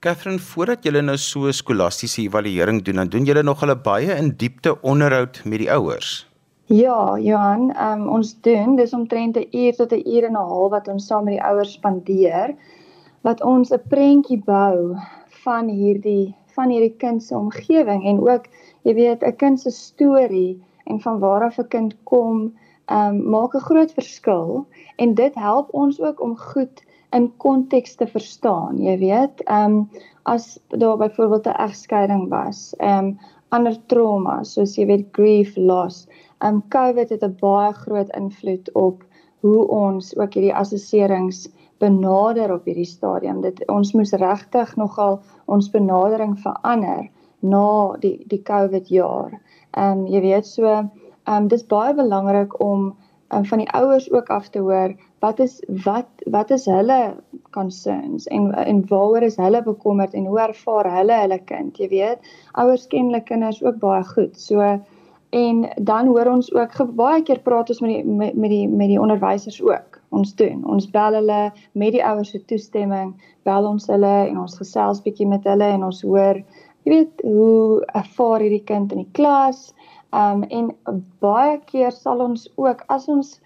Catherine, 0.00 0.40
voordat 0.40 0.84
julle 0.84 1.02
nou 1.04 1.16
so 1.20 1.50
skolastiese 1.52 2.22
evaluering 2.22 2.80
doen, 2.84 3.02
dan 3.02 3.08
doen 3.12 3.26
julle 3.28 3.42
nog 3.44 3.60
hulle 3.60 3.76
baie 3.76 4.14
in 4.16 4.30
diepte 4.40 4.72
onderhoud 4.80 5.42
met 5.44 5.60
die 5.60 5.72
ouers. 5.72 6.26
Ja, 6.72 7.18
Johan, 7.18 7.72
um, 7.76 8.06
ons 8.08 8.30
doen 8.46 8.76
dis 8.78 8.94
omtrent 8.96 9.36
'n 9.36 9.48
uur 9.52 9.74
tot 9.76 9.92
'n 9.92 10.04
uur 10.06 10.24
en 10.24 10.36
'n 10.36 10.48
half 10.52 10.70
wat 10.70 10.88
ons 10.88 11.06
saam 11.06 11.24
met 11.24 11.34
die 11.34 11.42
ouers 11.42 11.72
spandeer 11.72 12.54
wat 13.26 13.42
ons 13.42 13.72
'n 13.72 13.82
prentjie 13.88 14.42
bou 14.44 14.96
van 15.44 15.68
hierdie 15.68 16.34
van 16.54 16.70
hierdie 16.70 16.96
kind 16.96 17.22
se 17.22 17.36
omgewing 17.36 18.04
en 18.04 18.20
ook 18.28 18.44
jy 18.82 18.94
weet 18.94 19.22
'n 19.22 19.36
kind 19.36 19.60
se 19.60 19.70
storie 19.70 20.60
en 20.84 21.00
van 21.00 21.18
waar 21.18 21.42
af 21.44 21.58
'n 21.58 21.68
kind 21.68 21.96
kom 22.04 22.52
um, 22.90 23.30
maak 23.30 23.54
'n 23.54 23.66
groot 23.68 23.92
verskil. 23.92 24.66
En 24.96 25.14
dit 25.14 25.34
help 25.34 25.74
ons 25.74 26.00
ook 26.00 26.20
om 26.20 26.36
goed 26.36 26.84
in 27.12 27.36
konteks 27.36 27.94
te 27.94 28.06
verstaan 28.06 28.78
jy 28.78 28.98
weet. 28.98 29.50
Um, 29.50 29.88
as 30.22 30.58
daar 30.68 30.96
byvoorbeeld 30.96 31.46
'n 31.46 31.60
egskeiding 31.66 32.28
was 32.28 32.74
um, 32.78 33.18
ander 33.48 33.86
trauma 33.86 34.42
soos 34.44 34.76
jy 34.76 34.86
weet 34.86 35.06
grief 35.12 35.56
loss 35.56 36.06
um, 36.44 36.62
covid 36.68 37.08
het 37.08 37.24
'n 37.24 37.36
baie 37.40 37.72
groot 37.72 38.10
invloed 38.16 38.72
op 38.72 39.04
hoe 39.40 39.68
ons 39.68 40.16
ook 40.16 40.34
hierdie 40.34 40.54
assesserings 40.54 41.48
benader 41.80 42.52
op 42.54 42.64
hierdie 42.68 42.88
stadium. 42.88 43.40
Dit 43.44 43.62
ons 43.72 43.92
moes 43.96 44.12
regtig 44.20 44.76
nogal 44.76 45.20
ons 45.46 45.70
benadering 45.72 46.36
verander 46.38 47.08
na 47.40 47.96
die 48.02 48.16
die 48.28 48.42
COVID 48.42 48.88
jaar. 48.92 49.36
Ehm 49.76 50.04
um, 50.04 50.06
jy 50.06 50.20
weet 50.20 50.46
so 50.46 50.66
ehm 50.68 50.90
um, 51.36 51.48
dis 51.48 51.66
baie 51.66 51.94
belangrik 51.94 52.60
om 52.60 52.90
um, 53.34 53.44
van 53.44 53.62
die 53.62 53.70
ouers 53.72 54.10
ook 54.12 54.30
af 54.30 54.48
te 54.48 54.58
hoor 54.58 54.94
wat 55.20 55.40
is 55.40 55.60
wat 55.84 56.08
wat 56.36 56.50
is 56.50 56.64
hulle 56.66 57.00
concerns 57.50 58.26
en 58.26 58.52
en 58.54 58.82
waaroor 58.88 59.22
is 59.22 59.36
hulle 59.36 59.62
bekommerd 59.62 60.14
en 60.14 60.26
hoe 60.26 60.40
ervaar 60.40 60.90
hulle 60.96 61.20
hulle 61.20 61.38
kind, 61.44 61.76
jy 61.78 61.88
weet. 61.88 62.32
Ouers 62.52 62.86
ken 62.86 63.10
hulle 63.10 63.22
kinders 63.22 63.62
ook 63.64 63.78
baie 63.78 64.04
goed. 64.04 64.36
So 64.40 64.60
en 65.30 65.68
dan 65.76 66.06
hoor 66.06 66.26
ons 66.26 66.52
ook 66.54 66.76
baie 66.96 67.22
keer 67.22 67.40
praat 67.40 67.70
ons 67.70 67.80
met 67.80 67.90
die 67.94 68.04
met, 68.04 68.34
met 68.34 68.50
die 68.50 68.68
met 68.68 68.88
die 68.88 69.00
onderwysers 69.00 69.62
ook 69.62 69.89
ons 70.10 70.34
doen. 70.34 70.62
Ons 70.66 70.88
bel 70.90 71.16
hulle 71.18 71.40
met 71.78 71.94
die 71.94 72.02
ouers 72.04 72.32
se 72.34 72.40
toestemming, 72.50 73.12
bel 73.48 73.68
ons 73.68 73.86
hulle 73.90 74.14
en 74.26 74.40
ons 74.42 74.56
gesels 74.58 75.02
bietjie 75.04 75.28
met 75.30 75.46
hulle 75.48 75.68
en 75.76 75.86
ons 75.86 76.02
hoor, 76.06 76.40
jy 76.84 76.94
weet, 76.94 77.24
hoe 77.24 77.84
ervaar 77.98 78.44
hierdie 78.44 78.64
kind 78.66 78.92
in 78.94 79.04
die 79.04 79.12
klas. 79.18 79.70
Um 80.16 80.42
en 80.50 80.72
baie 81.22 81.58
keer 81.70 81.94
sal 81.94 82.22
ons 82.24 82.48
ook 82.58 82.82
as 82.90 83.06
ons 83.08 83.36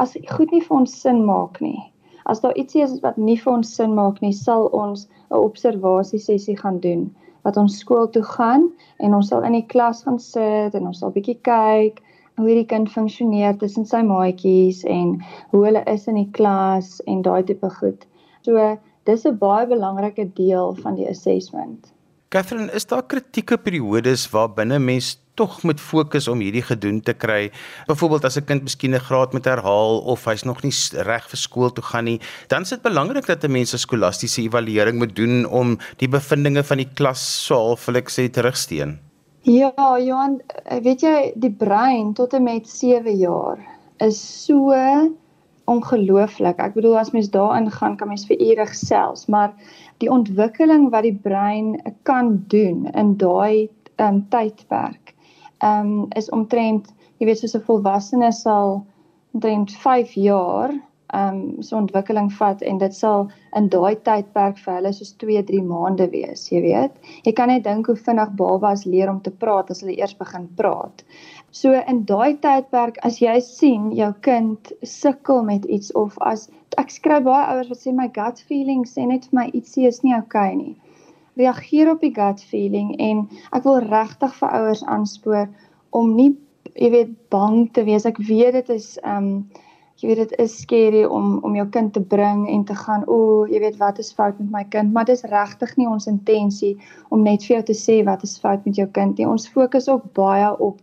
as 0.00 0.16
goed 0.32 0.50
nie 0.50 0.62
vir 0.64 0.78
ons 0.80 0.94
sin 1.04 1.20
maak 1.26 1.60
nie. 1.62 1.78
As 2.24 2.40
daar 2.40 2.56
ietsie 2.56 2.82
is 2.82 2.96
wat 3.02 3.18
nie 3.20 3.36
vir 3.36 3.52
ons 3.52 3.74
sin 3.76 3.92
maak 3.94 4.22
nie, 4.24 4.32
sal 4.32 4.70
ons 4.72 5.06
'n 5.30 5.36
observasie 5.36 6.18
sessie 6.18 6.56
gaan 6.56 6.80
doen 6.80 7.10
wat 7.44 7.56
ons 7.60 7.78
skool 7.78 8.08
toe 8.08 8.22
gaan 8.24 8.70
en 9.04 9.14
ons 9.14 9.28
sal 9.28 9.44
in 9.44 9.52
die 9.52 9.66
klas 9.68 10.02
gaan 10.02 10.18
sit 10.18 10.74
en 10.74 10.86
ons 10.86 10.98
sal 10.98 11.12
bietjie 11.12 11.36
kyk 11.44 12.00
hoe 12.36 12.48
hierdie 12.48 12.66
kind 12.66 12.90
funksioneer 12.90 13.56
tussen 13.58 13.86
sy 13.86 14.02
maatjies 14.02 14.82
en 14.84 15.16
hoe 15.52 15.64
hulle 15.66 15.84
is 15.90 16.08
in 16.10 16.18
die 16.18 16.30
klas 16.38 16.98
en 17.06 17.22
daai 17.22 17.42
tipe 17.46 17.70
goed. 17.78 18.06
So 18.42 18.78
dis 19.06 19.26
'n 19.26 19.38
baie 19.38 19.66
belangrike 19.66 20.32
deel 20.34 20.74
van 20.82 20.96
die 20.96 21.08
assessment. 21.08 21.94
Catherine, 22.34 22.72
is 22.72 22.86
daar 22.86 23.04
kritieke 23.06 23.56
periodes 23.62 24.24
waar 24.32 24.48
binne 24.50 24.78
mens 24.78 25.20
tog 25.38 25.62
moet 25.62 25.80
fokus 25.80 26.26
om 26.28 26.40
hierdie 26.42 26.64
gedoen 26.66 27.00
te 27.00 27.14
kry? 27.14 27.52
Byvoorbeeld 27.86 28.24
as 28.24 28.36
'n 28.36 28.44
kind 28.44 28.62
miskien 28.62 28.94
'n 28.94 29.06
graad 29.06 29.32
moet 29.32 29.44
herhaal 29.44 30.00
of 30.02 30.24
hy's 30.24 30.42
nog 30.42 30.62
nie 30.62 30.72
reg 31.06 31.28
vir 31.30 31.38
skool 31.38 31.70
toe 31.70 31.84
gaan 31.84 32.04
nie, 32.04 32.20
dan 32.48 32.62
is 32.62 32.70
dit 32.70 32.82
belangrik 32.82 33.26
dat 33.26 33.44
'n 33.44 33.52
mens 33.52 33.72
'n 33.74 33.78
skolastiese 33.78 34.42
evaluering 34.42 34.98
moet 34.98 35.14
doen 35.14 35.46
om 35.46 35.78
die 35.98 36.08
bevindinge 36.08 36.64
van 36.64 36.78
die 36.78 36.90
klas 36.94 37.46
sou 37.46 37.58
half 37.58 37.86
wil 37.86 37.96
ek 37.96 38.10
sê 38.10 38.28
terugsteen. 38.28 38.98
Ja, 39.44 39.98
Johan, 40.00 40.40
eh, 40.46 40.78
weet 40.80 41.02
jy, 41.04 41.32
die 41.36 41.52
brein 41.52 42.14
tot 42.16 42.32
en 42.32 42.46
met 42.46 42.68
7 42.68 43.12
jaar 43.20 43.58
is 44.00 44.16
so 44.44 44.72
ongelooflik. 45.68 46.62
Ek 46.64 46.72
bedoel 46.72 46.96
as 46.96 47.10
mens 47.12 47.28
daarin 47.28 47.68
gaan, 47.70 47.98
kan 48.00 48.08
mens 48.08 48.24
vir 48.24 48.40
ure 48.40 48.64
gesels, 48.70 49.26
maar 49.28 49.52
die 50.00 50.08
ontwikkeling 50.08 50.88
wat 50.94 51.04
die 51.04 51.18
brein 51.26 51.76
kan 52.08 52.38
doen 52.48 52.88
in 52.96 53.12
daai 53.20 53.68
um, 54.00 54.24
tydperk, 54.32 55.12
ehm 55.60 55.92
um, 55.92 56.06
is 56.16 56.32
omtrent, 56.32 56.88
jy 57.20 57.28
weet, 57.28 57.44
soos 57.44 57.54
'n 57.60 57.68
volwassene 57.68 58.32
sal 58.32 58.80
omtrent 59.36 59.76
5 59.84 60.16
jaar 60.16 60.72
ehm 61.14 61.36
um, 61.36 61.62
so 61.62 61.76
ontwikkeling 61.78 62.30
vat 62.38 62.62
en 62.62 62.78
dit 62.78 62.94
sal 62.94 63.28
in 63.58 63.68
daai 63.72 63.94
tydperk 64.08 64.58
vir 64.64 64.74
hulle 64.78 64.92
soos 64.96 65.12
2-3 65.22 65.60
maande 65.68 66.08
wees, 66.10 66.48
jy 66.50 66.62
weet. 66.64 66.96
Jy 67.26 67.32
kan 67.38 67.52
net 67.52 67.64
dink 67.66 67.86
hoe 67.90 67.96
vinnig 68.06 68.32
babas 68.40 68.84
leer 68.84 69.12
om 69.12 69.20
te 69.22 69.30
praat 69.44 69.70
as 69.70 69.84
hulle 69.84 69.94
eers 69.98 70.16
begin 70.18 70.48
praat. 70.58 71.04
So 71.54 71.72
in 71.92 72.02
daai 72.10 72.34
tydperk 72.42 72.98
as 73.06 73.20
jy 73.22 73.36
sien 73.46 73.90
jou 73.94 74.10
kind 74.26 74.72
sukkel 74.82 75.44
met 75.46 75.68
iets 75.76 75.92
of 75.94 76.16
as 76.32 76.48
ek 76.82 76.90
skryf 76.90 77.22
baie 77.28 77.44
ouers 77.52 77.70
wat 77.70 77.82
sê 77.84 77.92
my 77.94 78.08
gut 78.16 78.40
feeling 78.48 78.82
sê 78.90 79.06
net 79.06 79.28
vir 79.30 79.38
my 79.40 79.44
ietsie 79.52 79.86
is 79.90 80.02
nie 80.02 80.16
oukei 80.16 80.48
okay 80.50 80.56
nie. 80.62 80.74
Reageer 81.38 81.92
op 81.92 82.02
die 82.02 82.14
gut 82.14 82.42
feeling 82.50 82.94
en 82.98 83.28
ek 83.52 83.68
wil 83.68 83.78
regtig 83.86 84.34
vir 84.40 84.56
ouers 84.58 84.82
aanspoor 84.96 85.46
om 85.94 86.16
nie 86.16 86.32
jy 86.74 86.90
weet 86.90 87.14
bang 87.30 87.68
te 87.74 87.84
wees. 87.86 88.06
Ek 88.06 88.18
weet 88.18 88.58
dit 88.58 88.74
is 88.78 88.96
ehm 89.04 89.30
um, 89.30 89.62
jy 90.00 90.10
weet 90.10 90.22
dit 90.24 90.32
is 90.42 90.54
skerry 90.62 91.04
om 91.04 91.38
om 91.46 91.54
jou 91.54 91.66
kind 91.76 91.92
te 91.94 92.02
bring 92.14 92.48
en 92.50 92.64
te 92.64 92.74
gaan 92.74 93.04
o, 93.06 93.44
jy 93.50 93.60
weet 93.62 93.76
wat 93.82 94.00
is 94.02 94.12
fout 94.12 94.38
met 94.40 94.50
my 94.50 94.64
kind, 94.72 94.92
maar 94.92 95.06
dis 95.08 95.22
regtig 95.30 95.76
nie 95.76 95.86
ons 95.88 96.08
intensie 96.10 96.74
om 97.10 97.22
net 97.22 97.46
vir 97.46 97.58
jou 97.58 97.62
te 97.70 97.78
sê 97.78 98.00
wat 98.06 98.24
is 98.26 98.38
fout 98.42 98.66
met 98.66 98.76
jou 98.80 98.88
kind 98.98 99.18
nie. 99.18 99.28
Ons 99.28 99.46
fokus 99.48 99.88
ook 99.88 100.10
baie 100.18 100.50
op 100.58 100.80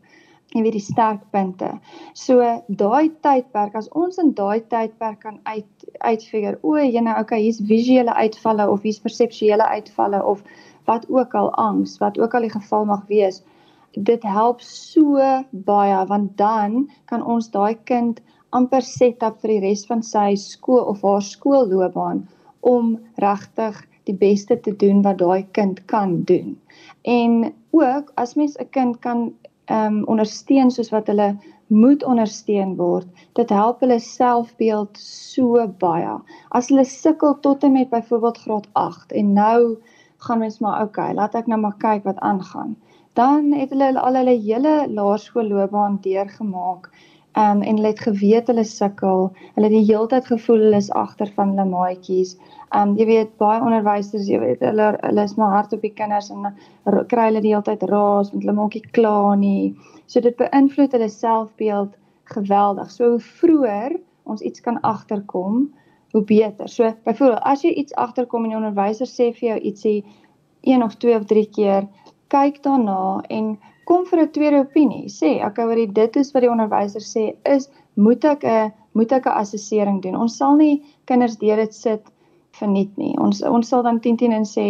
jy 0.52 0.64
weet 0.66 0.76
die 0.76 0.84
sterkpunte. 0.84 1.70
So 2.18 2.44
daai 2.68 3.12
tydperk 3.24 3.76
as 3.80 3.88
ons 3.96 4.20
in 4.20 4.34
daai 4.36 4.60
tydperk 4.72 5.22
kan 5.24 5.40
uit 5.48 5.86
uitfigure, 6.02 6.58
o, 6.64 6.76
jy 6.76 7.04
nou 7.04 7.16
okay, 7.22 7.40
hier's 7.46 7.62
visuele 7.68 8.14
uitvalle 8.18 8.68
of 8.70 8.84
hier's 8.84 9.00
perseptuele 9.04 9.68
uitvalle 9.78 10.20
of 10.24 10.44
wat 10.90 11.08
ook 11.10 11.36
al 11.38 11.52
angs, 11.62 11.98
wat 12.02 12.20
ook 12.20 12.36
al 12.36 12.48
die 12.48 12.54
geval 12.54 12.88
mag 12.90 13.06
wees. 13.08 13.42
Dit 13.96 14.24
help 14.24 14.62
so 14.64 15.20
baie 15.68 16.04
want 16.08 16.36
dan 16.40 16.86
kan 17.12 17.24
ons 17.24 17.52
daai 17.52 17.76
kind 17.88 18.22
amper 18.58 18.82
set 18.82 19.24
up 19.24 19.40
vir 19.42 19.56
die 19.56 19.62
res 19.68 19.86
van 19.90 20.04
sy 20.04 20.36
skool 20.36 20.84
of 20.94 21.02
haar 21.08 21.24
skoolloopbaan 21.24 22.26
om 22.74 22.98
regtig 23.24 23.80
die 24.10 24.18
beste 24.18 24.58
te 24.66 24.74
doen 24.84 25.02
wat 25.06 25.20
daai 25.22 25.46
kind 25.58 25.86
kan 25.92 26.22
doen. 26.30 26.58
En 27.08 27.54
ook 27.72 28.12
as 28.16 28.36
mens 28.36 28.58
'n 28.60 28.70
kind 28.70 29.00
kan 29.00 29.32
ehm 29.66 29.98
um, 29.98 30.04
ondersteun 30.08 30.72
soos 30.72 30.90
wat 30.92 31.08
hulle 31.08 31.38
moet 31.68 32.04
ondersteun 32.04 32.76
word, 32.76 33.08
dit 33.40 33.50
help 33.50 33.80
hulle 33.80 34.00
selfbeeld 34.00 34.98
so 35.00 35.68
baie. 35.80 36.18
As 36.50 36.68
hulle 36.68 36.84
sukkel 36.84 37.40
tot 37.40 37.64
en 37.64 37.72
met 37.72 37.90
byvoorbeeld 37.90 38.38
graad 38.38 38.68
8 38.74 39.12
en 39.12 39.34
nou 39.34 39.78
gaan 40.18 40.40
mens 40.40 40.60
maar 40.60 40.84
okay, 40.84 41.14
laat 41.14 41.36
ek 41.36 41.48
nou 41.48 41.60
maar 41.60 41.78
kyk 41.78 42.04
wat 42.04 42.20
aangaan. 42.20 42.76
Dan 43.14 43.52
het 43.54 43.70
hulle 43.70 44.00
al 44.00 44.20
hulle 44.20 44.36
hele 44.36 44.76
laerskoolloopbaan 44.90 46.00
deurgemaak 46.02 46.92
um, 47.38 47.62
en 47.62 47.76
hulle 47.76 47.88
het 47.88 48.00
geweet 48.00 48.48
hulle 48.48 48.64
sukkel. 48.68 49.30
Hulle 49.56 49.70
het 49.70 49.76
die 49.76 49.86
hele 49.86 50.08
tyd 50.12 50.28
gevoel 50.28 50.66
hulle 50.66 50.82
is 50.84 50.92
agter 50.98 51.32
van 51.36 51.54
hulle 51.54 51.68
maatjies. 51.70 52.36
Um 52.76 52.96
jy 53.00 53.06
weet 53.10 53.34
baie 53.42 53.60
onderwysers, 53.64 54.30
jy 54.32 54.40
weet 54.40 54.64
hulle 54.64 54.92
hulle 55.02 55.26
is 55.28 55.36
maar 55.40 55.56
hard 55.58 55.74
op 55.76 55.84
die 55.84 55.94
kinders 55.96 56.32
en 56.32 56.52
kry 57.12 57.28
hulle 57.30 57.44
die 57.44 57.52
hele 57.52 57.66
tyd 57.68 57.84
raas 57.92 58.32
want 58.32 58.46
hulle 58.46 58.56
maak 58.56 58.78
nie 58.78 58.94
klaar 58.96 59.36
nie. 59.40 59.74
So 60.08 60.24
dit 60.24 60.38
beïnvloed 60.40 60.96
hulle 60.96 61.10
selfbeeld 61.12 61.98
geweldig. 62.32 62.92
So 62.92 63.16
hoe 63.16 63.24
vroeër 63.42 64.00
ons 64.32 64.42
iets 64.42 64.64
kan 64.64 64.80
agterkom, 64.88 65.66
hoe 66.12 66.24
beter. 66.24 66.70
So 66.70 66.88
byvoorbeeld 67.06 67.44
as 67.48 67.64
jy 67.66 67.74
iets 67.76 67.96
agterkom 68.00 68.46
en 68.46 68.54
die 68.54 68.60
onderwyser 68.60 69.10
sê 69.10 69.32
vir 69.36 69.54
jou 69.54 69.60
ietsie 69.72 69.98
een 70.62 70.84
of 70.84 70.96
twee 71.02 71.16
of 71.18 71.26
drie 71.26 71.48
keer, 71.50 71.88
kyk 72.32 72.62
daarna 72.64 73.24
en 73.28 73.56
kom 73.92 74.06
vir 74.08 74.22
'n 74.24 74.32
tweede 74.32 74.60
opinie. 74.64 75.06
Sê, 75.12 75.30
okay, 75.46 75.66
wat 75.68 75.96
dit 75.96 76.16
is 76.16 76.32
wat 76.34 76.44
die 76.46 76.52
onderwyser 76.52 77.04
sê 77.04 77.24
is 77.56 77.70
moet 77.96 78.24
ek 78.34 78.44
'n 78.44 78.72
moet 78.94 79.12
ek 79.12 79.26
'n 79.28 79.38
assessering 79.42 80.02
doen. 80.02 80.16
Ons 80.16 80.38
sal 80.38 80.56
nie 80.56 80.84
kinders 81.06 81.36
deur 81.38 81.58
dit 81.58 81.74
sit 81.74 82.04
verniet 82.60 82.98
nie. 82.98 83.16
Ons 83.20 83.42
ons 83.44 83.68
sal 83.68 83.84
dan 83.84 84.00
10 84.00 84.18
10 84.18 84.32
en 84.40 84.46
sê, 84.46 84.68